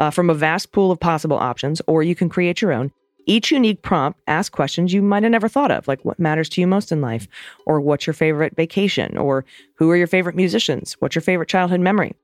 uh, 0.00 0.10
from 0.10 0.30
a 0.30 0.34
vast 0.34 0.72
pool 0.72 0.90
of 0.90 0.98
possible 0.98 1.36
options, 1.36 1.80
or 1.86 2.02
you 2.02 2.14
can 2.14 2.28
create 2.28 2.60
your 2.60 2.72
own. 2.72 2.90
Each 3.26 3.52
unique 3.52 3.82
prompt 3.82 4.18
asks 4.26 4.52
questions 4.52 4.92
you 4.92 5.02
might 5.02 5.22
have 5.22 5.30
never 5.30 5.48
thought 5.48 5.70
of, 5.70 5.86
like 5.86 6.04
what 6.04 6.18
matters 6.18 6.48
to 6.50 6.60
you 6.60 6.66
most 6.66 6.90
in 6.90 7.00
life, 7.00 7.28
or 7.66 7.80
what's 7.80 8.06
your 8.06 8.14
favorite 8.14 8.56
vacation, 8.56 9.16
or 9.18 9.44
who 9.76 9.90
are 9.90 9.96
your 9.96 10.06
favorite 10.06 10.34
musicians, 10.34 10.96
what's 10.98 11.14
your 11.14 11.22
favorite 11.22 11.48
childhood 11.48 11.80
memory. 11.80 12.14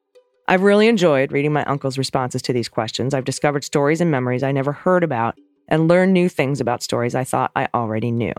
I've 0.49 0.62
really 0.62 0.89
enjoyed 0.89 1.33
reading 1.33 1.53
my 1.53 1.65
uncle's 1.65 1.99
responses 1.99 2.41
to 2.43 2.53
these 2.53 2.69
questions. 2.69 3.15
I've 3.15 3.25
discovered 3.25 3.65
stories 3.65 4.01
and 4.01 4.11
memories 4.11 4.43
I 4.43 4.53
never 4.53 4.73
heard 4.73 5.05
about 5.05 5.37
and 5.69 5.89
learned 5.89 6.12
new 6.12 6.29
things 6.29 6.61
about 6.61 6.83
stories 6.83 7.15
I 7.15 7.25
thought 7.25 7.51
I 7.57 7.69
already 7.75 8.11
knew. 8.11 8.33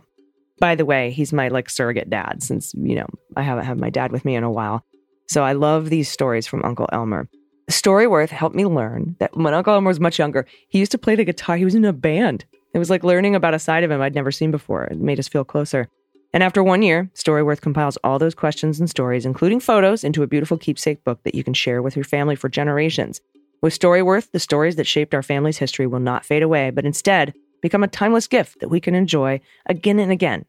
By 0.59 0.75
the 0.75 0.85
way, 0.85 1.11
he's 1.11 1.33
my 1.33 1.49
like 1.49 1.69
surrogate 1.69 2.09
dad 2.09 2.41
since, 2.41 2.73
you 2.75 2.95
know, 2.95 3.07
I 3.35 3.43
haven't 3.43 3.65
had 3.65 3.79
my 3.79 3.89
dad 3.89 4.11
with 4.11 4.25
me 4.25 4.35
in 4.35 4.43
a 4.43 4.51
while. 4.51 4.83
So 5.27 5.43
I 5.43 5.51
love 5.51 5.89
these 5.89 6.09
stories 6.09 6.47
from 6.47 6.63
Uncle 6.63 6.89
Elmer. 6.91 7.29
Storyworth 7.69 8.29
helped 8.29 8.55
me 8.55 8.65
learn 8.65 9.17
that 9.19 9.35
when 9.35 9.53
Uncle 9.53 9.73
Elmer 9.73 9.89
was 9.89 9.99
much 9.99 10.17
younger, 10.17 10.45
he 10.69 10.79
used 10.79 10.91
to 10.93 10.97
play 10.97 11.15
the 11.15 11.25
guitar. 11.25 11.57
He 11.57 11.65
was 11.65 11.75
in 11.75 11.83
a 11.83 11.91
band. 11.91 12.45
It 12.73 12.79
was 12.79 12.89
like 12.89 13.03
learning 13.03 13.35
about 13.35 13.53
a 13.53 13.59
side 13.59 13.83
of 13.83 13.91
him 13.91 14.01
I'd 14.01 14.15
never 14.15 14.31
seen 14.31 14.51
before. 14.51 14.85
It 14.85 14.99
made 14.99 15.19
us 15.19 15.27
feel 15.27 15.43
closer. 15.43 15.89
And 16.33 16.43
after 16.43 16.63
one 16.63 16.81
year, 16.81 17.09
Storyworth 17.13 17.61
compiles 17.61 17.97
all 18.03 18.19
those 18.19 18.35
questions 18.35 18.79
and 18.79 18.89
stories, 18.89 19.25
including 19.25 19.59
photos, 19.59 20.03
into 20.03 20.23
a 20.23 20.27
beautiful 20.27 20.57
keepsake 20.57 21.03
book 21.03 21.23
that 21.23 21.35
you 21.35 21.43
can 21.43 21.53
share 21.53 21.81
with 21.81 21.95
your 21.95 22.05
family 22.05 22.35
for 22.35 22.47
generations. 22.47 23.19
With 23.61 23.77
Storyworth, 23.77 24.31
the 24.31 24.39
stories 24.39 24.75
that 24.77 24.87
shaped 24.87 25.13
our 25.13 25.23
family's 25.23 25.57
history 25.57 25.87
will 25.87 25.99
not 25.99 26.25
fade 26.25 26.43
away, 26.43 26.69
but 26.69 26.85
instead 26.85 27.33
become 27.61 27.83
a 27.83 27.87
timeless 27.87 28.27
gift 28.27 28.59
that 28.59 28.69
we 28.69 28.79
can 28.79 28.95
enjoy 28.95 29.41
again 29.65 29.99
and 29.99 30.11
again 30.11 30.45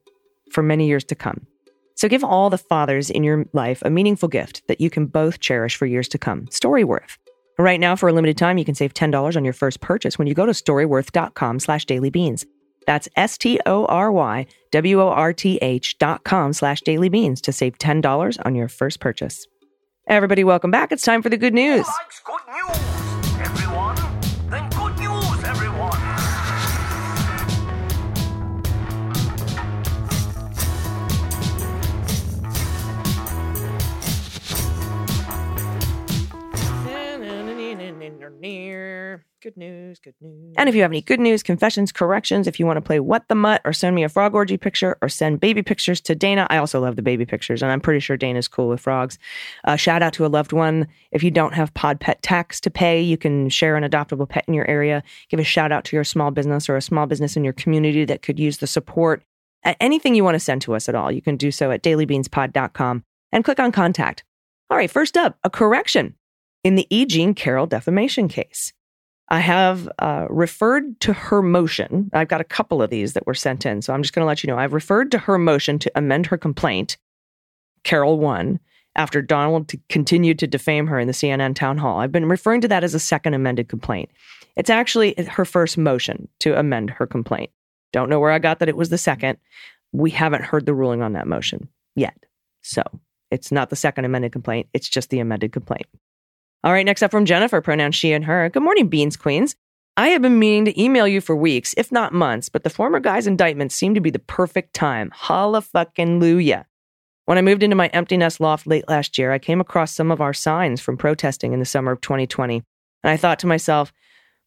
for 0.51 0.63
many 0.63 0.87
years 0.87 1.05
to 1.05 1.15
come. 1.15 1.47
So 1.99 2.09
give 2.09 2.23
all 2.23 2.49
the 2.49 2.59
fathers 2.59 3.11
in 3.11 3.25
your 3.25 3.45
life 3.53 3.83
a 3.85 3.91
meaningful 3.91 4.29
gift 4.29 4.63
that 4.69 4.81
you 4.81 4.89
can 4.89 5.07
both 5.07 5.41
cherish 5.41 5.75
for 5.75 5.85
years 5.85 6.07
to 6.11 6.19
come. 6.19 6.47
Storyworth. 6.47 7.19
Right 7.59 7.81
now, 7.81 7.97
for 7.97 8.09
a 8.09 8.13
limited 8.13 8.39
time, 8.39 8.57
you 8.57 8.65
can 8.65 8.77
save 8.77 8.95
$10 8.95 9.37
on 9.37 9.45
your 9.45 9.53
first 9.53 9.81
purchase 9.81 10.17
when 10.17 10.29
you 10.29 10.35
go 10.35 10.47
to 10.47 10.53
storyworth.com 10.53 11.59
slash 11.59 11.87
dailybeans. 11.87 12.47
That's 12.87 13.09
S-T-O-R-Y-W-O-R-T-H 13.17 15.99
dot 15.99 16.23
com 16.23 16.53
slash 16.53 16.83
dailybeans 16.83 17.41
to 17.41 17.53
save 17.53 17.79
$10 17.79 18.47
on 18.47 18.55
your 18.55 18.69
first 18.69 19.01
purchase. 19.01 19.49
Everybody, 20.07 20.45
welcome 20.45 20.71
back. 20.71 20.93
It's 20.93 21.03
time 21.03 21.21
for 21.21 21.31
the 21.31 21.37
good 21.37 21.53
news. 21.53 21.85
Good 39.49 39.57
news, 39.57 39.99
good 39.99 40.15
news. 40.21 40.55
And 40.59 40.69
if 40.69 40.75
you 40.75 40.83
have 40.83 40.91
any 40.91 41.01
good 41.01 41.21
news, 41.21 41.43
confessions, 41.43 41.91
corrections, 41.91 42.47
if 42.47 42.61
you 42.61 42.67
want 42.67 42.77
to 42.77 42.83
play 42.83 43.01
What 43.01 43.27
the 43.29 43.35
Mutt 43.35 43.63
or 43.65 43.73
send 43.73 43.97
me 43.97 44.05
a 44.05 44.09
frog 44.11 44.35
orgy 44.35 44.59
picture 44.59 44.99
or 45.01 45.09
send 45.09 45.41
baby 45.41 45.63
pictures 45.63 46.03
to 46.03 46.15
Dana, 46.15 46.47
I 46.51 46.59
also 46.59 46.79
love 46.81 46.97
the 46.97 47.03
baby 47.03 47.25
pictures, 47.25 47.63
and 47.63 47.73
I'm 47.73 47.81
pretty 47.81 48.01
sure 48.01 48.19
Dana's 48.19 48.47
cool 48.47 48.69
with 48.69 48.79
frogs. 48.79 49.19
Uh, 49.65 49.77
shout 49.77 50.03
out 50.03 50.13
to 50.13 50.27
a 50.27 50.29
loved 50.29 50.53
one. 50.53 50.87
If 51.13 51.23
you 51.23 51.31
don't 51.31 51.55
have 51.55 51.73
pod 51.73 51.99
pet 51.99 52.21
tax 52.21 52.61
to 52.61 52.71
pay, 52.71 53.01
you 53.01 53.17
can 53.17 53.49
share 53.49 53.75
an 53.75 53.85
adoptable 53.91 54.29
pet 54.29 54.45
in 54.47 54.53
your 54.53 54.69
area. 54.69 55.03
Give 55.31 55.41
a 55.41 55.45
shout 55.45 55.73
out 55.73 55.85
to 55.87 55.97
your 55.97 56.05
small 56.05 56.31
business 56.31 56.69
or 56.69 56.77
a 56.77 56.83
small 56.83 57.07
business 57.07 57.35
in 57.35 57.43
your 57.43 57.55
community 57.55 58.05
that 58.05 58.21
could 58.21 58.39
use 58.39 58.59
the 58.59 58.67
support. 58.67 59.23
Anything 59.81 60.15
you 60.15 60.25
want 60.25 60.35
to 60.35 60.41
send 60.41 60.61
to 60.61 60.75
us 60.75 60.91
at 60.91 60.95
all, 60.95 61.11
you 61.11 61.23
can 61.23 61.39
do 61.39 61.51
so 61.51 61.71
at 61.71 61.83
dailybeanspod.com 61.83 63.03
and 63.33 63.45
click 63.47 63.61
on 63.61 63.73
contact. 63.73 64.25
All 64.69 64.77
right, 64.77 64.91
first 64.91 65.17
up, 65.17 65.39
a 65.43 65.49
correction 65.49 66.17
in 66.63 66.75
the 66.75 66.87
E. 66.91 67.07
Jean 67.07 67.33
Carroll 67.33 67.67
defamation 67.67 68.29
case. 68.29 68.75
I 69.31 69.41
have 69.41 69.89
uh, 69.99 70.27
referred 70.31 71.01
to 71.01 71.13
her 71.13 71.43
motion. 71.43 72.11
I've 72.15 72.29
got 72.29 72.41
a 72.41 72.45
couple 72.45 72.83
of 72.83 72.91
these 72.91 73.13
that 73.13 73.27
were 73.27 73.35
sent 73.35 73.67
in, 73.67 73.83
so 73.83 73.93
I'm 73.93 74.03
just 74.03 74.15
going 74.15 74.23
to 74.23 74.27
let 74.27 74.43
you 74.43 74.49
know. 74.49 74.59
I've 74.59 74.73
referred 74.73 75.11
to 75.13 75.19
her 75.19 75.37
motion 75.37 75.79
to 75.81 75.93
amend 75.95 76.27
her 76.27 76.39
complaint. 76.39 76.97
Carroll 77.85 78.19
won 78.19 78.59
after 78.97 79.21
Donald 79.21 79.69
t- 79.69 79.81
continued 79.89 80.39
to 80.39 80.47
defame 80.47 80.87
her 80.87 80.99
in 80.99 81.07
the 81.07 81.13
CNN 81.13 81.55
town 81.55 81.79
hall. 81.79 82.01
I've 82.01 82.13
been 82.13 82.27
referring 82.27 82.63
to 82.63 82.69
that 82.69 82.85
as 82.85 82.95
a 82.95 83.01
second 83.01 83.35
amended 83.35 83.69
complaint. 83.69 84.11
It's 84.57 84.71
actually 84.71 85.15
her 85.29 85.45
first 85.45 85.77
motion 85.77 86.29
to 86.41 86.59
amend 86.59 86.91
her 86.91 87.07
complaint. 87.07 87.51
Don't 87.93 88.09
know 88.09 88.21
where 88.21 88.33
I 88.33 88.39
got 88.39 88.59
that 88.59 88.69
it 88.69 88.77
was 88.77 88.89
the 88.89 88.99
second. 88.99 89.39
We 89.93 90.11
haven't 90.11 90.43
heard 90.45 90.67
the 90.67 90.75
ruling 90.75 91.03
on 91.03 91.13
that 91.13 91.27
motion 91.27 91.69
yet. 91.95 92.17
So 92.63 92.83
it's 93.31 93.53
not 93.53 93.71
the 93.71 93.77
second 93.77 94.05
amended 94.05 94.33
complaint, 94.33 94.69
it's 94.73 94.89
just 94.89 95.11
the 95.11 95.21
amended 95.21 95.53
complaint. 95.53 95.87
All 96.65 96.73
right, 96.73 96.85
next 96.85 97.03
up 97.03 97.13
from 97.13 97.25
Jennifer, 97.25 97.61
pronouns 97.61 97.95
she 97.95 98.13
and 98.13 98.25
her. 98.25 98.49
Good 98.49 98.65
morning, 98.65 98.89
Beans 98.89 99.17
Queens. 99.17 99.55
I 99.97 100.09
have 100.09 100.23
been 100.23 100.39
meaning 100.39 100.65
to 100.65 100.81
email 100.81 101.07
you 101.07 101.21
for 101.21 101.37
weeks, 101.37 101.75
if 101.77 101.93
not 101.93 102.13
months, 102.13 102.49
but 102.49 102.65
the 102.65 102.71
former 102.71 102.99
guy's 102.99 103.27
indictment 103.27 103.71
seemed 103.71 103.95
to 103.95 104.01
be 104.01 104.11
the 104.11 104.19
perfect 104.19 104.75
time. 104.75 105.11
Holla 105.15 105.61
fucking 105.61 106.21
luya. 106.21 106.65
When 107.27 107.39
I 107.39 107.43
moved 107.43 107.63
into 107.63 107.77
my 107.77 107.89
empty 107.89 108.17
nest 108.17 108.41
loft 108.41 108.67
late 108.67 108.89
last 108.89 109.19
year, 109.19 109.33
I 109.33 109.39
came 109.39 109.61
across 109.61 109.95
some 109.95 110.11
of 110.11 110.21
our 110.21 110.33
signs 110.33 110.81
from 110.81 110.97
protesting 110.97 111.53
in 111.53 111.61
the 111.61 111.65
summer 111.65 111.93
of 111.93 112.01
2020. 112.01 112.63
And 113.05 113.11
I 113.11 113.17
thought 113.17 113.39
to 113.41 113.47
myself, 113.47 113.93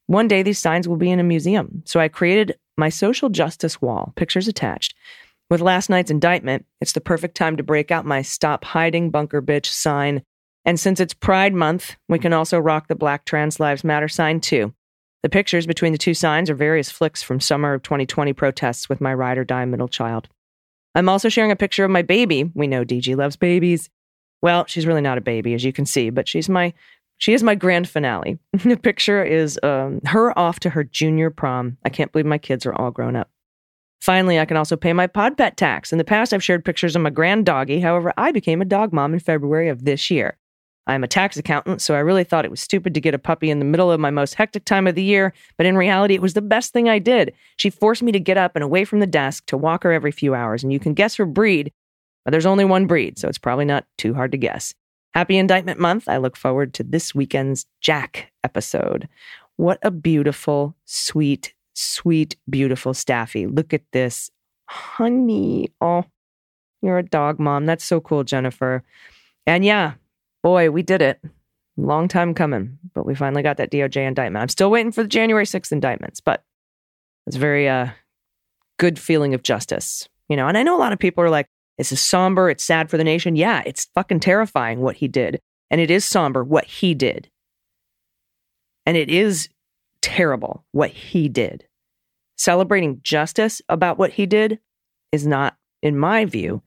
one 0.07 0.27
day 0.27 0.43
these 0.43 0.59
signs 0.59 0.87
will 0.87 0.97
be 0.97 1.11
in 1.11 1.19
a 1.19 1.23
museum. 1.23 1.83
So 1.85 1.99
I 1.99 2.09
created 2.09 2.57
my 2.77 2.89
social 2.89 3.29
justice 3.29 3.81
wall, 3.81 4.11
pictures 4.17 4.47
attached. 4.47 4.95
With 5.49 5.61
last 5.61 5.89
night's 5.89 6.11
indictment, 6.11 6.65
it's 6.81 6.93
the 6.93 7.01
perfect 7.01 7.35
time 7.35 7.55
to 7.57 7.63
break 7.63 7.91
out 7.91 8.05
my 8.05 8.21
Stop 8.21 8.65
Hiding 8.65 9.11
Bunker 9.11 9.41
Bitch 9.41 9.67
sign. 9.67 10.23
And 10.65 10.79
since 10.79 10.99
it's 10.99 11.13
Pride 11.13 11.53
Month, 11.53 11.95
we 12.07 12.19
can 12.19 12.33
also 12.33 12.59
rock 12.59 12.87
the 12.87 12.95
Black 12.95 13.25
Trans 13.25 13.59
Lives 13.59 13.83
Matter 13.83 14.07
sign 14.07 14.39
too. 14.39 14.73
The 15.23 15.29
pictures 15.29 15.67
between 15.67 15.91
the 15.91 15.97
two 15.97 16.13
signs 16.13 16.49
are 16.49 16.55
various 16.55 16.89
flicks 16.89 17.21
from 17.21 17.39
summer 17.39 17.73
of 17.73 17.83
2020 17.83 18.33
protests 18.33 18.89
with 18.89 19.01
my 19.01 19.13
ride 19.13 19.37
or 19.37 19.43
die 19.43 19.65
middle 19.65 19.87
child. 19.87 20.27
I'm 20.95 21.09
also 21.09 21.29
sharing 21.29 21.51
a 21.51 21.55
picture 21.55 21.85
of 21.85 21.91
my 21.91 22.01
baby. 22.01 22.51
We 22.53 22.67
know 22.67 22.83
DG 22.83 23.15
loves 23.15 23.35
babies. 23.35 23.89
Well, 24.41 24.65
she's 24.65 24.87
really 24.87 25.01
not 25.01 25.17
a 25.17 25.21
baby, 25.21 25.53
as 25.53 25.63
you 25.63 25.71
can 25.71 25.85
see, 25.85 26.09
but 26.09 26.27
she's 26.27 26.49
my 26.49 26.73
she 27.17 27.33
is 27.33 27.43
my 27.43 27.53
grand 27.53 27.87
finale. 27.87 28.39
the 28.53 28.77
picture 28.77 29.23
is 29.23 29.59
um, 29.61 30.01
her 30.05 30.37
off 30.37 30.59
to 30.61 30.71
her 30.71 30.83
junior 30.83 31.29
prom. 31.29 31.77
I 31.85 31.89
can't 31.89 32.11
believe 32.11 32.25
my 32.25 32.39
kids 32.39 32.65
are 32.65 32.73
all 32.73 32.89
grown 32.89 33.15
up. 33.15 33.29
Finally, 34.01 34.39
I 34.39 34.45
can 34.45 34.57
also 34.57 34.75
pay 34.75 34.93
my 34.93 35.05
pod 35.05 35.37
pet 35.37 35.55
tax. 35.55 35.91
In 35.91 35.99
the 35.99 36.03
past, 36.03 36.33
I've 36.33 36.43
shared 36.43 36.65
pictures 36.65 36.95
of 36.95 37.03
my 37.03 37.11
grand 37.11 37.45
doggy. 37.45 37.79
However, 37.79 38.11
I 38.17 38.31
became 38.31 38.59
a 38.59 38.65
dog 38.65 38.91
mom 38.91 39.13
in 39.13 39.19
February 39.19 39.69
of 39.69 39.85
this 39.85 40.09
year. 40.09 40.39
I'm 40.87 41.03
a 41.03 41.07
tax 41.07 41.37
accountant, 41.37 41.81
so 41.81 41.93
I 41.93 41.99
really 41.99 42.23
thought 42.23 42.45
it 42.45 42.51
was 42.51 42.59
stupid 42.59 42.93
to 42.93 43.01
get 43.01 43.13
a 43.13 43.19
puppy 43.19 43.49
in 43.49 43.59
the 43.59 43.65
middle 43.65 43.91
of 43.91 43.99
my 43.99 44.09
most 44.09 44.33
hectic 44.33 44.65
time 44.65 44.87
of 44.87 44.95
the 44.95 45.03
year, 45.03 45.33
but 45.57 45.65
in 45.65 45.77
reality, 45.77 46.15
it 46.15 46.21
was 46.21 46.33
the 46.33 46.41
best 46.41 46.73
thing 46.73 46.89
I 46.89 46.99
did. 46.99 47.33
She 47.57 47.69
forced 47.69 48.01
me 48.01 48.11
to 48.11 48.19
get 48.19 48.37
up 48.37 48.55
and 48.55 48.63
away 48.63 48.83
from 48.83 48.99
the 48.99 49.07
desk 49.07 49.45
to 49.47 49.57
walk 49.57 49.83
her 49.83 49.91
every 49.91 50.11
few 50.11 50.33
hours, 50.33 50.63
and 50.63 50.73
you 50.73 50.79
can 50.79 50.93
guess 50.93 51.15
her 51.15 51.25
breed, 51.25 51.71
but 52.25 52.31
there's 52.31 52.45
only 52.45 52.65
one 52.65 52.87
breed, 52.87 53.19
so 53.19 53.27
it's 53.27 53.37
probably 53.37 53.65
not 53.65 53.85
too 53.97 54.13
hard 54.13 54.31
to 54.31 54.37
guess. 54.37 54.73
Happy 55.13 55.37
Indictment 55.37 55.79
Month. 55.79 56.07
I 56.07 56.17
look 56.17 56.37
forward 56.37 56.73
to 56.75 56.83
this 56.83 57.13
weekend's 57.13 57.65
Jack 57.81 58.31
episode. 58.43 59.07
What 59.57 59.77
a 59.83 59.91
beautiful, 59.91 60.75
sweet, 60.85 61.53
sweet, 61.73 62.37
beautiful 62.49 62.93
Staffy. 62.93 63.45
Look 63.45 63.73
at 63.73 63.83
this. 63.91 64.31
Honey. 64.67 65.69
Oh, 65.81 66.05
you're 66.81 66.97
a 66.97 67.03
dog 67.03 67.39
mom. 67.39 67.65
That's 67.65 67.83
so 67.83 67.99
cool, 67.99 68.23
Jennifer. 68.23 68.83
And 69.45 69.65
yeah, 69.65 69.93
boy, 70.43 70.69
we 70.69 70.81
did 70.83 71.01
it. 71.01 71.21
Long 71.77 72.07
time 72.07 72.33
coming, 72.33 72.77
but 72.93 73.05
we 73.05 73.15
finally 73.15 73.43
got 73.43 73.57
that 73.57 73.71
DOJ 73.71 74.07
indictment. 74.07 74.41
I'm 74.41 74.49
still 74.49 74.69
waiting 74.69 74.91
for 74.91 75.03
the 75.03 75.09
January 75.09 75.45
6th 75.45 75.71
indictments, 75.71 76.19
but 76.19 76.43
it's 77.25 77.35
a 77.35 77.39
very 77.39 77.67
uh, 77.69 77.89
good 78.77 78.99
feeling 78.99 79.33
of 79.33 79.43
justice, 79.43 80.07
you 80.27 80.35
know. 80.35 80.47
And 80.47 80.57
I 80.57 80.63
know 80.63 80.75
a 80.75 80.79
lot 80.79 80.93
of 80.93 80.99
people 80.99 81.23
are 81.23 81.29
like, 81.29 81.47
"This 81.77 81.91
is 81.91 82.03
somber. 82.03 82.49
It's 82.49 82.63
sad 82.63 82.89
for 82.89 82.97
the 82.97 83.03
nation." 83.03 83.35
Yeah, 83.35 83.63
it's 83.65 83.87
fucking 83.95 84.19
terrifying 84.19 84.81
what 84.81 84.97
he 84.97 85.07
did, 85.07 85.39
and 85.69 85.79
it 85.79 85.89
is 85.89 86.03
somber 86.03 86.43
what 86.43 86.65
he 86.65 86.93
did, 86.93 87.29
and 88.85 88.97
it 88.97 89.09
is 89.09 89.49
terrible 90.01 90.65
what 90.71 90.91
he 90.91 91.29
did. 91.29 91.67
Celebrating 92.37 92.99
justice 93.03 93.61
about 93.69 93.97
what 93.97 94.11
he 94.13 94.25
did 94.25 94.59
is 95.11 95.27
not, 95.27 95.55
in 95.81 95.97
my 95.97 96.25
view, 96.25 96.63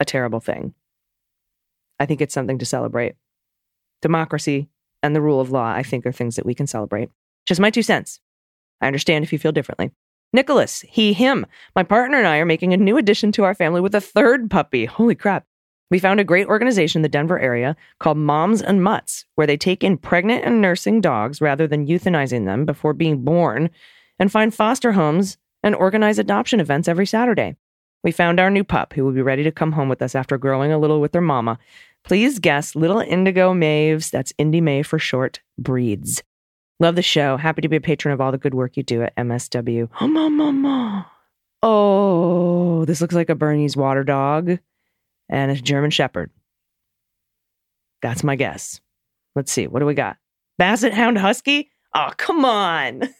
a 0.00 0.04
terrible 0.04 0.40
thing. 0.40 0.74
I 1.98 2.06
think 2.06 2.20
it's 2.20 2.34
something 2.34 2.58
to 2.58 2.66
celebrate. 2.66 3.14
Democracy 4.02 4.68
and 5.02 5.14
the 5.14 5.20
rule 5.20 5.40
of 5.40 5.50
law, 5.50 5.66
I 5.66 5.82
think, 5.82 6.06
are 6.06 6.12
things 6.12 6.36
that 6.36 6.46
we 6.46 6.54
can 6.54 6.66
celebrate. 6.66 7.10
Just 7.46 7.60
my 7.60 7.70
two 7.70 7.82
cents. 7.82 8.20
I 8.80 8.86
understand 8.86 9.24
if 9.24 9.32
you 9.32 9.38
feel 9.38 9.52
differently. 9.52 9.90
Nicholas, 10.32 10.84
he, 10.88 11.12
him. 11.12 11.46
My 11.74 11.82
partner 11.82 12.18
and 12.18 12.26
I 12.26 12.38
are 12.38 12.44
making 12.44 12.72
a 12.72 12.76
new 12.76 12.98
addition 12.98 13.32
to 13.32 13.44
our 13.44 13.54
family 13.54 13.80
with 13.80 13.94
a 13.94 14.00
third 14.00 14.50
puppy. 14.50 14.84
Holy 14.84 15.14
crap. 15.14 15.46
We 15.90 15.98
found 15.98 16.20
a 16.20 16.24
great 16.24 16.46
organization 16.48 16.98
in 16.98 17.02
the 17.02 17.08
Denver 17.08 17.38
area 17.38 17.74
called 17.98 18.18
Moms 18.18 18.60
and 18.60 18.84
Mutts, 18.84 19.24
where 19.36 19.46
they 19.46 19.56
take 19.56 19.82
in 19.82 19.96
pregnant 19.96 20.44
and 20.44 20.60
nursing 20.60 21.00
dogs 21.00 21.40
rather 21.40 21.66
than 21.66 21.86
euthanizing 21.86 22.44
them 22.44 22.66
before 22.66 22.92
being 22.92 23.24
born 23.24 23.70
and 24.18 24.30
find 24.30 24.54
foster 24.54 24.92
homes 24.92 25.38
and 25.62 25.74
organize 25.74 26.18
adoption 26.18 26.60
events 26.60 26.88
every 26.88 27.06
Saturday. 27.06 27.56
We 28.04 28.12
found 28.12 28.38
our 28.38 28.50
new 28.50 28.64
pup 28.64 28.92
who 28.92 29.04
will 29.04 29.12
be 29.12 29.22
ready 29.22 29.42
to 29.44 29.50
come 29.50 29.72
home 29.72 29.88
with 29.88 30.02
us 30.02 30.14
after 30.14 30.36
growing 30.36 30.72
a 30.72 30.78
little 30.78 31.00
with 31.00 31.12
their 31.12 31.22
mama. 31.22 31.58
Please 32.08 32.38
guess 32.38 32.74
Little 32.74 33.00
Indigo 33.00 33.52
Maves, 33.52 34.10
that's 34.10 34.32
Indie 34.38 34.62
May 34.62 34.82
for 34.82 34.98
short, 34.98 35.42
breeds. 35.58 36.22
Love 36.80 36.96
the 36.96 37.02
show. 37.02 37.36
Happy 37.36 37.60
to 37.60 37.68
be 37.68 37.76
a 37.76 37.82
patron 37.82 38.14
of 38.14 38.20
all 38.22 38.32
the 38.32 38.38
good 38.38 38.54
work 38.54 38.78
you 38.78 38.82
do 38.82 39.02
at 39.02 39.14
MSW. 39.16 39.90
Oh. 41.60 42.78
Oh, 42.80 42.84
this 42.86 43.02
looks 43.02 43.14
like 43.14 43.28
a 43.28 43.34
Bernese 43.34 43.78
water 43.78 44.04
dog 44.04 44.58
and 45.28 45.50
a 45.50 45.56
German 45.56 45.90
Shepherd. 45.90 46.30
That's 48.00 48.24
my 48.24 48.36
guess. 48.36 48.80
Let's 49.36 49.52
see. 49.52 49.66
What 49.66 49.80
do 49.80 49.86
we 49.86 49.92
got? 49.92 50.16
Basset 50.56 50.94
Hound 50.94 51.18
Husky? 51.18 51.68
Oh, 51.94 52.10
come 52.16 52.46
on. 52.46 53.02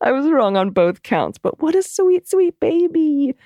I 0.00 0.10
was 0.10 0.28
wrong 0.28 0.56
on 0.56 0.70
both 0.70 1.04
counts, 1.04 1.38
but 1.38 1.62
what 1.62 1.76
a 1.76 1.82
sweet, 1.82 2.28
sweet 2.28 2.58
baby. 2.58 3.36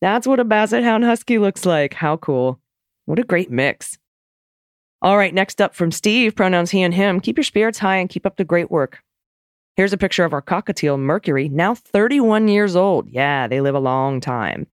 That's 0.00 0.26
what 0.26 0.40
a 0.40 0.44
Basset 0.44 0.84
Hound 0.84 1.04
Husky 1.04 1.38
looks 1.38 1.66
like. 1.66 1.94
How 1.94 2.16
cool. 2.16 2.60
What 3.06 3.18
a 3.18 3.24
great 3.24 3.50
mix. 3.50 3.98
All 5.00 5.16
right, 5.16 5.32
next 5.32 5.60
up 5.60 5.74
from 5.74 5.92
Steve, 5.92 6.34
pronouns 6.34 6.70
he 6.70 6.82
and 6.82 6.94
him. 6.94 7.20
Keep 7.20 7.36
your 7.36 7.44
spirits 7.44 7.78
high 7.78 7.96
and 7.96 8.08
keep 8.08 8.26
up 8.26 8.36
the 8.36 8.44
great 8.44 8.70
work. 8.70 9.02
Here's 9.76 9.92
a 9.92 9.98
picture 9.98 10.24
of 10.24 10.32
our 10.32 10.42
cockatiel, 10.42 10.98
Mercury, 10.98 11.48
now 11.48 11.74
31 11.74 12.48
years 12.48 12.74
old. 12.74 13.08
Yeah, 13.08 13.46
they 13.46 13.60
live 13.60 13.76
a 13.76 13.80
long 13.80 14.20
time. 14.20 14.66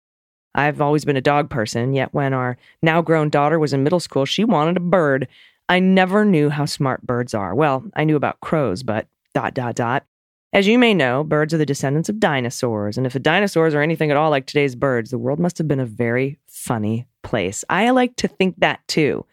I've 0.55 0.81
always 0.81 1.05
been 1.05 1.17
a 1.17 1.21
dog 1.21 1.49
person, 1.49 1.93
yet 1.93 2.13
when 2.13 2.33
our 2.33 2.57
now 2.81 3.01
grown 3.01 3.29
daughter 3.29 3.59
was 3.59 3.73
in 3.73 3.83
middle 3.83 3.99
school, 3.99 4.25
she 4.25 4.43
wanted 4.43 4.77
a 4.77 4.79
bird. 4.79 5.27
I 5.69 5.79
never 5.79 6.25
knew 6.25 6.49
how 6.49 6.65
smart 6.65 7.05
birds 7.05 7.33
are. 7.33 7.53
Well, 7.53 7.83
I 7.95 8.03
knew 8.03 8.15
about 8.15 8.39
crows, 8.39 8.81
but 8.81 9.07
dot, 9.33 9.53
dot, 9.53 9.75
dot. 9.75 10.05
As 10.53 10.67
you 10.67 10.79
may 10.79 10.93
know, 10.93 11.23
birds 11.23 11.53
are 11.53 11.57
the 11.57 11.65
descendants 11.65 12.07
of 12.07 12.19
dinosaurs. 12.19 12.97
And 12.97 13.05
if 13.05 13.13
the 13.13 13.19
dinosaurs 13.19 13.73
are 13.73 13.81
anything 13.81 14.09
at 14.09 14.17
all 14.17 14.29
like 14.29 14.45
today's 14.45 14.75
birds, 14.75 15.11
the 15.11 15.17
world 15.17 15.39
must 15.39 15.57
have 15.57 15.67
been 15.67 15.81
a 15.81 15.85
very 15.85 16.39
funny 16.47 17.07
place. 17.23 17.65
I 17.69 17.89
like 17.89 18.15
to 18.17 18.27
think 18.27 18.59
that 18.59 18.87
too, 18.87 19.25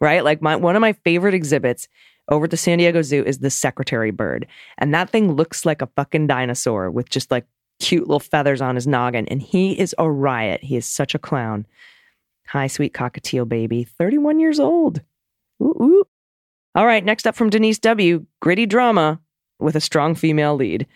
right? 0.00 0.24
Like 0.24 0.40
my, 0.40 0.56
one 0.56 0.74
of 0.74 0.80
my 0.80 0.94
favorite 0.94 1.34
exhibits 1.34 1.88
over 2.28 2.44
at 2.44 2.50
the 2.50 2.56
San 2.56 2.78
Diego 2.78 3.02
Zoo 3.02 3.22
is 3.24 3.38
the 3.38 3.50
secretary 3.50 4.10
bird. 4.10 4.46
And 4.78 4.94
that 4.94 5.10
thing 5.10 5.32
looks 5.32 5.66
like 5.66 5.82
a 5.82 5.90
fucking 5.94 6.26
dinosaur 6.26 6.90
with 6.90 7.10
just 7.10 7.30
like 7.30 7.46
cute 7.78 8.06
little 8.06 8.20
feathers 8.20 8.62
on 8.62 8.74
his 8.74 8.86
noggin. 8.86 9.28
And 9.28 9.42
he 9.42 9.78
is 9.78 9.94
a 9.98 10.10
riot. 10.10 10.62
He 10.64 10.76
is 10.76 10.86
such 10.86 11.14
a 11.14 11.18
clown. 11.18 11.66
Hi, 12.48 12.66
sweet 12.66 12.94
cockatiel 12.94 13.48
baby, 13.48 13.84
31 13.84 14.40
years 14.40 14.60
old. 14.60 15.02
Ooh, 15.62 15.76
ooh. 15.80 16.04
All 16.74 16.86
right, 16.86 17.04
next 17.04 17.26
up 17.26 17.34
from 17.34 17.50
Denise 17.50 17.78
W. 17.78 18.26
Gritty 18.40 18.66
drama 18.66 19.20
with 19.58 19.76
a 19.76 19.80
strong 19.80 20.14
female 20.14 20.54
lead. 20.54 20.86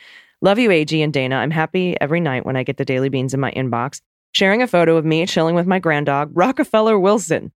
Love 0.43 0.59
you, 0.59 0.71
AG 0.71 1.01
and 1.01 1.13
Dana. 1.13 1.37
I'm 1.37 1.51
happy 1.51 1.97
every 2.01 2.21
night 2.21 2.47
when 2.47 2.57
I 2.57 2.63
get 2.63 2.77
the 2.77 2.85
Daily 2.85 3.09
Beans 3.09 3.35
in 3.35 3.41
my 3.41 3.53
inbox, 3.53 4.01
sharing 4.33 4.63
a 4.63 4.67
photo 4.67 4.97
of 4.97 5.05
me 5.05 5.27
chilling 5.27 5.55
with 5.55 5.67
my 5.67 5.79
granddog, 5.79 6.31
Rockefeller 6.33 6.99
Wilson. 6.99 7.53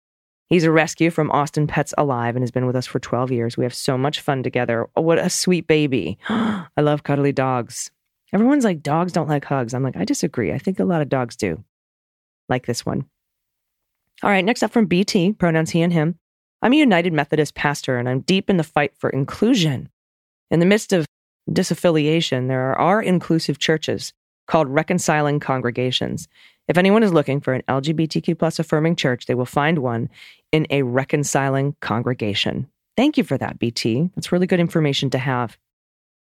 He's 0.49 0.65
a 0.65 0.71
rescue 0.71 1.09
from 1.09 1.31
Austin 1.31 1.65
Pets 1.65 1.93
Alive 1.97 2.35
and 2.35 2.43
has 2.43 2.51
been 2.51 2.65
with 2.65 2.75
us 2.75 2.85
for 2.85 2.99
12 2.99 3.31
years. 3.31 3.57
We 3.57 3.63
have 3.63 3.73
so 3.73 3.97
much 3.97 4.19
fun 4.19 4.43
together. 4.43 4.87
Oh, 4.95 5.01
what 5.01 5.17
a 5.17 5.29
sweet 5.29 5.65
baby. 5.65 6.17
I 6.29 6.81
love 6.81 7.03
cuddly 7.03 7.31
dogs. 7.31 7.89
Everyone's 8.33 8.63
like, 8.63 8.83
dogs 8.83 9.13
don't 9.13 9.29
like 9.29 9.45
hugs. 9.45 9.73
I'm 9.73 9.83
like, 9.83 9.95
I 9.97 10.05
disagree. 10.05 10.51
I 10.51 10.57
think 10.57 10.79
a 10.79 10.85
lot 10.85 11.01
of 11.01 11.09
dogs 11.09 11.35
do. 11.35 11.63
Like 12.49 12.65
this 12.65 12.85
one. 12.85 13.05
All 14.21 14.29
right, 14.29 14.43
next 14.45 14.63
up 14.63 14.71
from 14.71 14.85
BT, 14.85 15.33
pronouns 15.33 15.71
he 15.71 15.81
and 15.81 15.93
him. 15.93 16.19
I'm 16.61 16.73
a 16.73 16.77
United 16.77 17.13
Methodist 17.13 17.55
pastor 17.55 17.97
and 17.97 18.07
I'm 18.07 18.21
deep 18.21 18.49
in 18.49 18.57
the 18.57 18.63
fight 18.63 18.93
for 18.97 19.09
inclusion. 19.09 19.89
In 20.51 20.59
the 20.59 20.65
midst 20.65 20.93
of 20.93 21.05
disaffiliation, 21.49 22.47
there 22.47 22.73
are 22.75 23.01
inclusive 23.01 23.59
churches 23.59 24.13
called 24.47 24.67
reconciling 24.69 25.39
congregations. 25.39 26.27
If 26.67 26.77
anyone 26.77 27.03
is 27.03 27.13
looking 27.13 27.41
for 27.41 27.53
an 27.53 27.63
LGBTQ 27.67 28.37
plus 28.37 28.59
affirming 28.59 28.95
church, 28.95 29.25
they 29.25 29.35
will 29.35 29.45
find 29.45 29.79
one 29.79 30.09
in 30.51 30.67
a 30.69 30.83
reconciling 30.83 31.75
congregation. 31.81 32.67
Thank 32.95 33.17
you 33.17 33.23
for 33.23 33.37
that, 33.37 33.59
BT. 33.59 34.11
That's 34.15 34.31
really 34.31 34.47
good 34.47 34.59
information 34.59 35.09
to 35.11 35.17
have. 35.17 35.57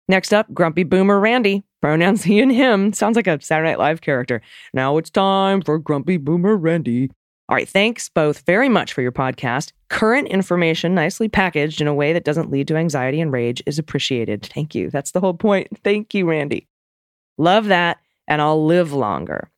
Next 0.10 0.34
up, 0.34 0.52
Grumpy 0.54 0.84
Boomer 0.84 1.20
Randy. 1.20 1.64
Pronouns 1.82 2.24
he 2.24 2.40
and 2.40 2.52
him. 2.52 2.92
Sounds 2.94 3.16
like 3.16 3.28
a 3.28 3.40
Saturday 3.42 3.70
Night 3.70 3.80
Live 3.80 4.02
character. 4.02 4.42
Now 4.74 4.98
it's 4.98 5.10
time 5.10 5.62
for 5.62 5.78
Grumpy 5.78 6.18
Boomer 6.18 6.58
Randy. 6.58 7.12
All 7.50 7.56
right, 7.56 7.70
thanks 7.70 8.10
both 8.10 8.42
very 8.42 8.68
much 8.68 8.92
for 8.92 9.02
your 9.02 9.14
podcast. 9.14 9.72
Current 9.88 10.28
information, 10.28 10.94
nicely 10.94 11.30
packaged 11.30 11.80
in 11.80 11.88
a 11.88 11.94
way 11.94 12.12
that 12.12 12.26
doesn't 12.26 12.52
lead 12.52 12.68
to 12.68 12.76
anxiety 12.76 13.22
and 13.22 13.32
rage, 13.32 13.64
is 13.66 13.80
appreciated. 13.80 14.46
Thank 14.46 14.76
you. 14.76 14.90
That's 14.90 15.12
the 15.12 15.22
whole 15.22 15.34
point. 15.34 15.68
Thank 15.84 16.14
you, 16.14 16.30
Randy. 16.30 16.68
Love 17.38 17.68
that, 17.68 18.00
and 18.28 18.42
I'll 18.42 18.66
live 18.66 18.92
longer. 18.92 19.50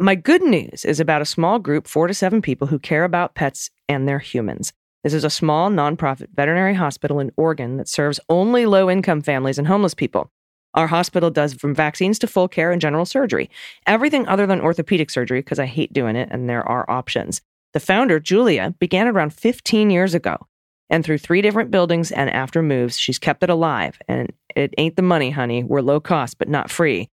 My 0.00 0.16
good 0.16 0.42
news 0.42 0.84
is 0.84 0.98
about 0.98 1.22
a 1.22 1.26
small 1.26 1.60
group, 1.60 1.86
four 1.86 2.08
to 2.08 2.14
seven 2.14 2.42
people, 2.42 2.66
who 2.66 2.78
care 2.78 3.04
about 3.04 3.36
pets 3.36 3.70
and 3.88 4.08
their 4.08 4.18
humans. 4.18 4.72
This 5.04 5.14
is 5.14 5.22
a 5.22 5.30
small 5.30 5.70
nonprofit 5.70 6.30
veterinary 6.34 6.74
hospital 6.74 7.20
in 7.20 7.30
Oregon 7.36 7.76
that 7.76 7.88
serves 7.88 8.18
only 8.28 8.66
low 8.66 8.90
income 8.90 9.22
families 9.22 9.58
and 9.58 9.68
homeless 9.68 9.94
people. 9.94 10.32
Our 10.74 10.86
hospital 10.86 11.30
does 11.30 11.54
from 11.54 11.74
vaccines 11.74 12.18
to 12.20 12.26
full 12.26 12.48
care 12.48 12.70
and 12.70 12.80
general 12.80 13.04
surgery, 13.04 13.50
everything 13.86 14.26
other 14.28 14.46
than 14.46 14.60
orthopedic 14.60 15.10
surgery, 15.10 15.40
because 15.40 15.58
I 15.58 15.66
hate 15.66 15.92
doing 15.92 16.16
it 16.16 16.28
and 16.30 16.48
there 16.48 16.66
are 16.68 16.88
options. 16.90 17.40
The 17.72 17.80
founder, 17.80 18.20
Julia, 18.20 18.74
began 18.78 19.08
around 19.08 19.34
15 19.34 19.90
years 19.90 20.14
ago. 20.14 20.46
And 20.90 21.04
through 21.04 21.18
three 21.18 21.42
different 21.42 21.70
buildings 21.70 22.10
and 22.10 22.30
after 22.30 22.62
moves, 22.62 22.98
she's 22.98 23.18
kept 23.18 23.42
it 23.42 23.50
alive. 23.50 23.98
And 24.08 24.32
it 24.56 24.74
ain't 24.78 24.96
the 24.96 25.02
money, 25.02 25.30
honey. 25.30 25.62
We're 25.62 25.82
low 25.82 26.00
cost, 26.00 26.38
but 26.38 26.48
not 26.48 26.70
free. 26.70 27.10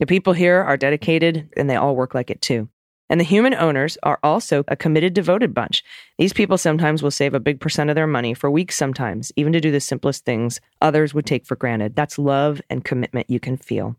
The 0.00 0.06
people 0.06 0.32
here 0.32 0.62
are 0.62 0.76
dedicated 0.76 1.48
and 1.56 1.70
they 1.70 1.76
all 1.76 1.96
work 1.96 2.14
like 2.14 2.30
it 2.30 2.42
too. 2.42 2.68
And 3.10 3.20
the 3.20 3.24
human 3.24 3.54
owners 3.54 3.98
are 4.02 4.18
also 4.22 4.64
a 4.68 4.76
committed, 4.76 5.12
devoted 5.12 5.52
bunch. 5.52 5.84
These 6.18 6.32
people 6.32 6.56
sometimes 6.56 7.02
will 7.02 7.10
save 7.10 7.34
a 7.34 7.40
big 7.40 7.60
percent 7.60 7.90
of 7.90 7.96
their 7.96 8.06
money 8.06 8.32
for 8.34 8.50
weeks, 8.50 8.76
sometimes, 8.76 9.30
even 9.36 9.52
to 9.52 9.60
do 9.60 9.70
the 9.70 9.80
simplest 9.80 10.24
things 10.24 10.60
others 10.80 11.12
would 11.12 11.26
take 11.26 11.44
for 11.44 11.56
granted. 11.56 11.94
That's 11.94 12.18
love 12.18 12.62
and 12.70 12.84
commitment 12.84 13.28
you 13.28 13.40
can 13.40 13.56
feel. 13.56 13.96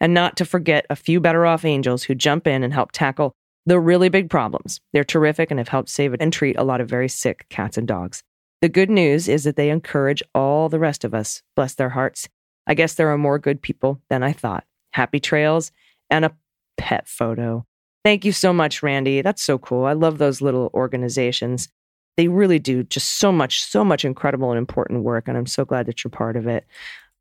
And 0.00 0.12
not 0.12 0.36
to 0.36 0.44
forget 0.44 0.84
a 0.90 0.96
few 0.96 1.20
better 1.20 1.46
off 1.46 1.64
angels 1.64 2.04
who 2.04 2.14
jump 2.14 2.46
in 2.46 2.62
and 2.62 2.74
help 2.74 2.92
tackle 2.92 3.32
the 3.64 3.78
really 3.78 4.08
big 4.08 4.28
problems. 4.28 4.80
They're 4.92 5.04
terrific 5.04 5.50
and 5.50 5.58
have 5.58 5.68
helped 5.68 5.88
save 5.88 6.14
and 6.18 6.32
treat 6.32 6.58
a 6.58 6.64
lot 6.64 6.80
of 6.80 6.88
very 6.88 7.08
sick 7.08 7.46
cats 7.48 7.78
and 7.78 7.86
dogs. 7.86 8.22
The 8.60 8.68
good 8.68 8.90
news 8.90 9.28
is 9.28 9.44
that 9.44 9.56
they 9.56 9.70
encourage 9.70 10.22
all 10.34 10.68
the 10.68 10.78
rest 10.78 11.04
of 11.04 11.14
us. 11.14 11.42
Bless 11.56 11.74
their 11.74 11.90
hearts. 11.90 12.28
I 12.66 12.74
guess 12.74 12.94
there 12.94 13.08
are 13.10 13.18
more 13.18 13.38
good 13.38 13.62
people 13.62 14.00
than 14.08 14.22
I 14.22 14.32
thought. 14.32 14.64
Happy 14.92 15.20
trails 15.20 15.72
and 16.10 16.24
a 16.24 16.36
pet 16.76 17.08
photo. 17.08 17.66
Thank 18.04 18.24
you 18.24 18.32
so 18.32 18.52
much, 18.52 18.82
Randy. 18.82 19.22
That's 19.22 19.42
so 19.42 19.58
cool. 19.58 19.84
I 19.84 19.92
love 19.92 20.18
those 20.18 20.40
little 20.40 20.70
organizations. 20.74 21.68
They 22.16 22.28
really 22.28 22.58
do 22.58 22.82
just 22.82 23.18
so 23.18 23.30
much, 23.30 23.62
so 23.62 23.84
much 23.84 24.04
incredible 24.04 24.50
and 24.50 24.58
important 24.58 25.04
work. 25.04 25.28
And 25.28 25.38
I'm 25.38 25.46
so 25.46 25.64
glad 25.64 25.86
that 25.86 26.02
you're 26.02 26.10
part 26.10 26.36
of 26.36 26.46
it. 26.46 26.66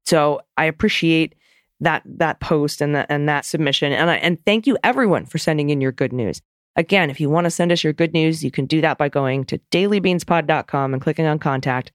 So 0.06 0.42
I 0.58 0.66
appreciate 0.66 1.36
that 1.80 2.04
that 2.06 2.40
post 2.40 2.82
and 2.82 2.96
that 2.96 3.08
and 3.10 3.28
that 3.30 3.46
submission. 3.46 3.92
And 3.92 4.10
I, 4.10 4.16
and 4.16 4.44
thank 4.46 4.68
you 4.68 4.78
everyone 4.84 5.26
for 5.26 5.38
sending 5.38 5.70
in 5.70 5.82
your 5.82 5.92
good 5.92 6.14
news. 6.14 6.42
Again, 6.76 7.10
if 7.10 7.20
you 7.20 7.30
want 7.30 7.46
to 7.46 7.52
send 7.52 7.72
us 7.72 7.84
your 7.84 7.94
good 7.94 8.14
news, 8.14 8.44
you 8.44 8.52
can 8.52 8.66
do 8.66 8.82
that 8.82 8.98
by 8.98 9.10
going 9.10 9.44
to 9.46 9.60
dailybeanspod.com 9.72 10.94
and 10.94 11.02
clicking 11.02 11.26
on 11.26 11.38
contact. 11.38 11.92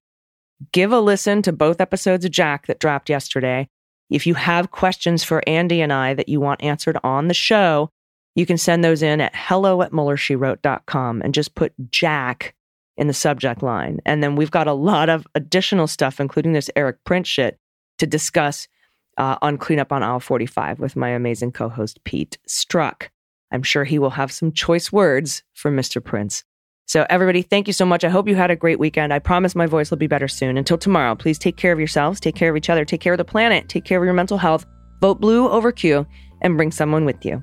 Give 0.72 0.92
a 0.92 1.00
listen 1.00 1.42
to 1.42 1.52
both 1.52 1.80
episodes 1.80 2.24
of 2.24 2.30
Jack 2.30 2.66
that 2.66 2.80
dropped 2.80 3.08
yesterday. 3.08 3.68
If 4.10 4.26
you 4.26 4.34
have 4.34 4.70
questions 4.70 5.24
for 5.24 5.42
Andy 5.46 5.80
and 5.80 5.92
I 5.92 6.14
that 6.14 6.28
you 6.28 6.40
want 6.40 6.62
answered 6.62 6.98
on 7.02 7.28
the 7.28 7.34
show, 7.34 7.90
you 8.36 8.46
can 8.46 8.58
send 8.58 8.84
those 8.84 9.02
in 9.02 9.20
at 9.20 9.32
hello 9.34 9.82
at 9.82 9.90
muellershewrote.com 9.90 11.22
and 11.22 11.34
just 11.34 11.54
put 11.54 11.72
Jack 11.90 12.54
in 12.96 13.08
the 13.08 13.14
subject 13.14 13.62
line. 13.62 13.98
And 14.04 14.22
then 14.22 14.36
we've 14.36 14.50
got 14.50 14.68
a 14.68 14.72
lot 14.72 15.08
of 15.08 15.26
additional 15.34 15.86
stuff, 15.86 16.20
including 16.20 16.52
this 16.52 16.70
Erik 16.76 17.02
Prince 17.04 17.28
shit, 17.28 17.58
to 17.98 18.06
discuss 18.06 18.68
uh, 19.16 19.36
on 19.40 19.56
Cleanup 19.56 19.90
on 19.90 20.02
Aisle 20.02 20.20
45 20.20 20.78
with 20.78 20.96
my 20.96 21.08
amazing 21.08 21.50
co 21.50 21.70
host, 21.70 22.04
Pete 22.04 22.38
Strzok. 22.46 23.08
I'm 23.50 23.62
sure 23.62 23.84
he 23.84 23.98
will 23.98 24.10
have 24.10 24.30
some 24.30 24.52
choice 24.52 24.92
words 24.92 25.42
for 25.54 25.70
Mr. 25.70 26.04
Prince. 26.04 26.44
So, 26.88 27.06
everybody, 27.08 27.42
thank 27.42 27.66
you 27.66 27.72
so 27.72 27.86
much. 27.86 28.04
I 28.04 28.10
hope 28.10 28.28
you 28.28 28.36
had 28.36 28.50
a 28.50 28.56
great 28.56 28.78
weekend. 28.78 29.12
I 29.12 29.18
promise 29.18 29.54
my 29.56 29.66
voice 29.66 29.90
will 29.90 29.98
be 29.98 30.06
better 30.06 30.28
soon. 30.28 30.58
Until 30.58 30.78
tomorrow, 30.78 31.14
please 31.14 31.38
take 31.38 31.56
care 31.56 31.72
of 31.72 31.78
yourselves, 31.78 32.20
take 32.20 32.36
care 32.36 32.50
of 32.50 32.56
each 32.56 32.70
other, 32.70 32.84
take 32.84 33.00
care 33.00 33.14
of 33.14 33.18
the 33.18 33.24
planet, 33.24 33.68
take 33.68 33.84
care 33.84 33.98
of 33.98 34.04
your 34.04 34.14
mental 34.14 34.38
health, 34.38 34.66
vote 35.00 35.20
blue 35.20 35.48
over 35.48 35.72
Q, 35.72 36.06
and 36.42 36.56
bring 36.56 36.70
someone 36.70 37.04
with 37.04 37.24
you. 37.24 37.42